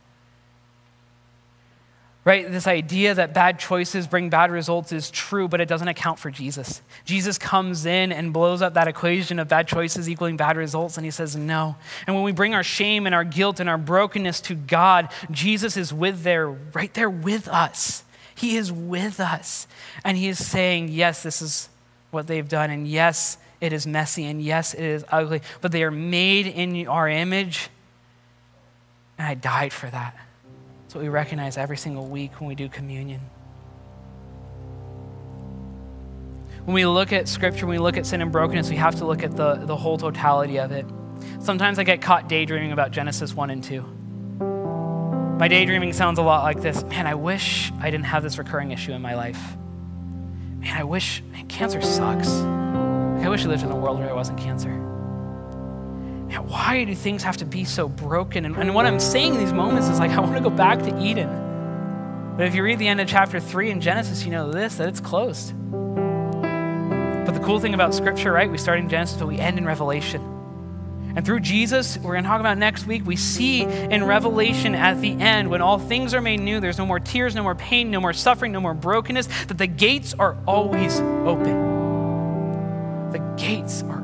Right? 2.26 2.52
This 2.52 2.68
idea 2.68 3.16
that 3.16 3.34
bad 3.34 3.60
choices 3.60 4.06
bring 4.06 4.30
bad 4.30 4.52
results 4.52 4.92
is 4.92 5.10
true, 5.10 5.48
but 5.48 5.62
it 5.62 5.68
doesn't 5.68 5.88
account 5.88 6.20
for 6.20 6.30
Jesus. 6.30 6.82
Jesus 7.06 7.38
comes 7.38 7.86
in 7.86 8.12
and 8.12 8.34
blows 8.34 8.62
up 8.62 8.74
that 8.74 8.88
equation 8.88 9.40
of 9.40 9.48
bad 9.48 9.68
choices 9.68 10.10
equaling 10.10 10.36
bad 10.38 10.58
results, 10.58 10.98
and 10.98 11.06
he 11.06 11.12
says 11.12 11.36
no. 11.36 11.78
And 12.06 12.16
when 12.16 12.26
we 12.26 12.34
bring 12.34 12.54
our 12.54 12.64
shame 12.64 13.06
and 13.06 13.16
our 13.16 13.24
guilt 13.24 13.60
and 13.60 13.70
our 13.70 13.78
brokenness 13.78 14.42
to 14.42 14.54
God, 14.54 15.10
Jesus 15.32 15.78
is 15.78 15.94
with 15.94 16.24
there, 16.24 16.50
right 16.50 16.94
there 16.94 17.10
with 17.10 17.48
us. 17.48 18.04
He 18.40 18.56
is 18.56 18.72
with 18.72 19.20
us. 19.20 19.68
And 20.06 20.18
He 20.18 20.30
is 20.30 20.46
saying, 20.46 20.90
yes, 20.90 21.24
this 21.24 21.42
is 21.42 21.68
what 22.12 22.28
they've 22.28 22.48
done. 22.48 22.70
And 22.70 22.88
yes, 22.88 23.38
it 23.60 23.74
is 23.74 23.86
messy. 23.86 24.26
And 24.26 24.42
yes, 24.42 24.74
it 24.74 24.84
is 24.84 25.04
ugly. 25.10 25.42
But 25.60 25.74
they 25.74 25.84
are 25.84 25.92
made 25.92 26.48
in 26.48 26.88
our 26.88 27.10
image. 27.10 27.70
And 29.18 29.28
I 29.28 29.34
died 29.34 29.74
for 29.74 29.90
that. 29.90 30.16
That's 30.90 30.96
what 30.96 31.04
we 31.04 31.10
recognize 31.10 31.56
every 31.56 31.78
single 31.78 32.08
week 32.08 32.42
when 32.42 32.48
we 32.48 32.56
do 32.56 32.68
communion. 32.68 33.22
When 36.66 36.74
we 36.74 36.88
look 36.88 37.14
at 37.14 37.28
Scripture, 37.28 37.68
when 37.68 37.76
we 37.76 37.80
look 37.80 37.96
at 37.96 38.08
sin 38.08 38.24
and 38.24 38.32
brokenness, 38.32 38.72
we 38.72 38.76
have 38.78 38.96
to 38.96 39.06
look 39.06 39.22
at 39.22 39.36
the, 39.36 39.54
the 39.54 39.76
whole 39.76 40.00
totality 40.00 40.58
of 40.58 40.72
it. 40.72 40.88
Sometimes 41.42 41.78
I 41.78 41.84
get 41.84 42.02
caught 42.02 42.28
daydreaming 42.28 42.72
about 42.72 42.90
Genesis 42.90 43.36
1 43.36 43.52
and 43.52 43.64
2. 43.64 43.82
My 45.38 45.48
daydreaming 45.48 45.94
sounds 45.94 46.18
a 46.18 46.24
lot 46.24 46.42
like 46.42 46.60
this 46.60 46.84
Man, 46.86 47.06
I 47.06 47.14
wish 47.14 47.72
I 47.80 47.92
didn't 47.92 48.06
have 48.06 48.24
this 48.24 48.40
recurring 48.40 48.72
issue 48.72 48.94
in 48.94 49.02
my 49.04 49.14
life. 49.14 49.40
Man, 50.58 50.76
I 50.76 50.86
wish, 50.86 51.22
man, 51.32 51.46
cancer 51.46 51.84
sucks. 51.84 52.30
Like, 52.30 53.28
I 53.28 53.30
wish 53.30 53.46
I 53.46 53.48
lived 53.50 53.62
in 53.62 53.70
a 53.70 53.76
world 53.76 54.00
where 54.00 54.08
there 54.08 54.16
wasn't 54.16 54.40
cancer. 54.40 54.89
Man, 56.30 56.48
why 56.48 56.84
do 56.84 56.94
things 56.94 57.24
have 57.24 57.38
to 57.38 57.46
be 57.46 57.66
so 57.66 57.90
broken? 57.90 58.46
And, 58.46 58.56
and 58.56 58.76
what 58.76 58.86
I'm 58.86 59.00
saying 59.00 59.34
in 59.34 59.40
these 59.40 59.52
moments 59.52 59.90
is 59.90 59.98
like, 59.98 60.12
I 60.12 60.20
want 60.20 60.36
to 60.36 60.42
go 60.42 60.52
back 60.52 60.80
to 60.84 61.02
Eden. 61.02 62.36
But 62.38 62.46
if 62.46 62.54
you 62.54 62.64
read 62.64 62.78
the 62.78 62.88
end 62.88 63.02
of 63.02 63.08
chapter 63.08 63.40
3 63.40 63.72
in 63.72 63.82
Genesis, 63.82 64.24
you 64.24 64.32
know 64.32 64.52
this, 64.52 64.76
that 64.76 64.88
it's 64.88 65.00
closed. 65.00 65.54
But 65.72 67.32
the 67.32 67.42
cool 67.44 67.60
thing 67.60 67.74
about 67.74 67.96
Scripture, 67.96 68.32
right? 68.32 68.50
We 68.50 68.60
start 68.60 68.80
in 68.80 68.88
Genesis, 68.88 69.18
but 69.18 69.28
we 69.28 69.40
end 69.40 69.58
in 69.58 69.66
Revelation. 69.66 70.22
And 71.16 71.26
through 71.26 71.40
Jesus, 71.40 71.98
we're 71.98 72.14
going 72.14 72.24
to 72.24 72.30
talk 72.30 72.40
about 72.40 72.60
next 72.60 72.86
week, 72.86 73.06
we 73.06 73.16
see 73.16 73.64
in 73.64 74.04
Revelation 74.04 74.76
at 74.76 75.02
the 75.02 75.14
end, 75.14 75.50
when 75.50 75.62
all 75.62 75.80
things 75.80 76.14
are 76.14 76.22
made 76.22 76.40
new, 76.40 76.60
there's 76.60 76.78
no 76.78 76.86
more 76.86 77.00
tears, 77.00 77.34
no 77.34 77.42
more 77.42 77.56
pain, 77.56 77.90
no 77.90 78.00
more 78.00 78.14
suffering, 78.14 78.52
no 78.52 78.62
more 78.62 78.76
brokenness, 78.76 79.28
that 79.48 79.58
the 79.58 79.68
gates 79.68 80.14
are 80.20 80.38
always 80.48 81.00
open. 81.00 83.10
The 83.12 83.20
gates 83.36 83.82
are 83.84 83.99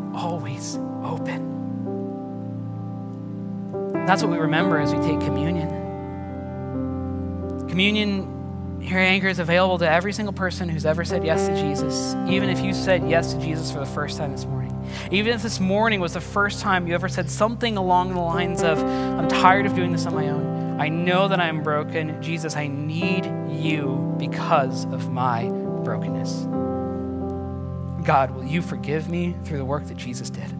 That's 4.06 4.22
what 4.22 4.32
we 4.32 4.38
remember 4.38 4.78
as 4.78 4.94
we 4.94 5.00
take 5.02 5.20
communion. 5.20 5.68
Communion 7.68 8.80
here 8.80 9.00
at 9.00 9.06
Anchor 9.06 9.28
is 9.28 9.40
available 9.40 9.80
to 9.80 9.90
every 9.90 10.14
single 10.14 10.32
person 10.32 10.70
who's 10.70 10.86
ever 10.86 11.04
said 11.04 11.26
yes 11.26 11.48
to 11.48 11.56
Jesus, 11.60 12.14
even 12.28 12.50
if 12.50 12.60
you 12.60 12.72
said 12.72 13.10
yes 13.10 13.34
to 13.34 13.40
Jesus 13.42 13.72
for 13.72 13.80
the 13.80 13.86
first 13.86 14.18
time 14.18 14.32
this 14.32 14.46
morning. 14.46 14.72
Even 15.12 15.34
if 15.34 15.42
this 15.42 15.60
morning 15.60 16.00
was 16.00 16.14
the 16.14 16.22
first 16.22 16.62
time 16.62 16.86
you 16.86 16.94
ever 16.94 17.10
said 17.10 17.30
something 17.30 17.78
along 17.78 18.14
the 18.14 18.20
lines 18.20 18.62
of, 18.62 18.78
I'm 18.78 19.28
tired 19.28 19.66
of 19.66 19.74
doing 19.74 19.92
this 19.92 20.06
on 20.06 20.14
my 20.14 20.30
own. 20.30 20.80
I 20.80 20.90
know 20.90 21.28
that 21.28 21.40
I'm 21.40 21.64
broken. 21.64 22.22
Jesus, 22.22 22.56
I 22.56 22.68
need 22.68 23.26
you 23.50 24.14
because 24.20 24.86
of 24.86 25.12
my 25.12 25.50
brokenness. 25.84 26.46
God, 28.06 28.32
will 28.32 28.46
you 28.46 28.62
forgive 28.62 29.10
me 29.10 29.36
through 29.46 29.58
the 29.58 29.66
work 29.66 29.86
that 29.86 29.98
Jesus 29.98 30.30
did? 30.30 30.54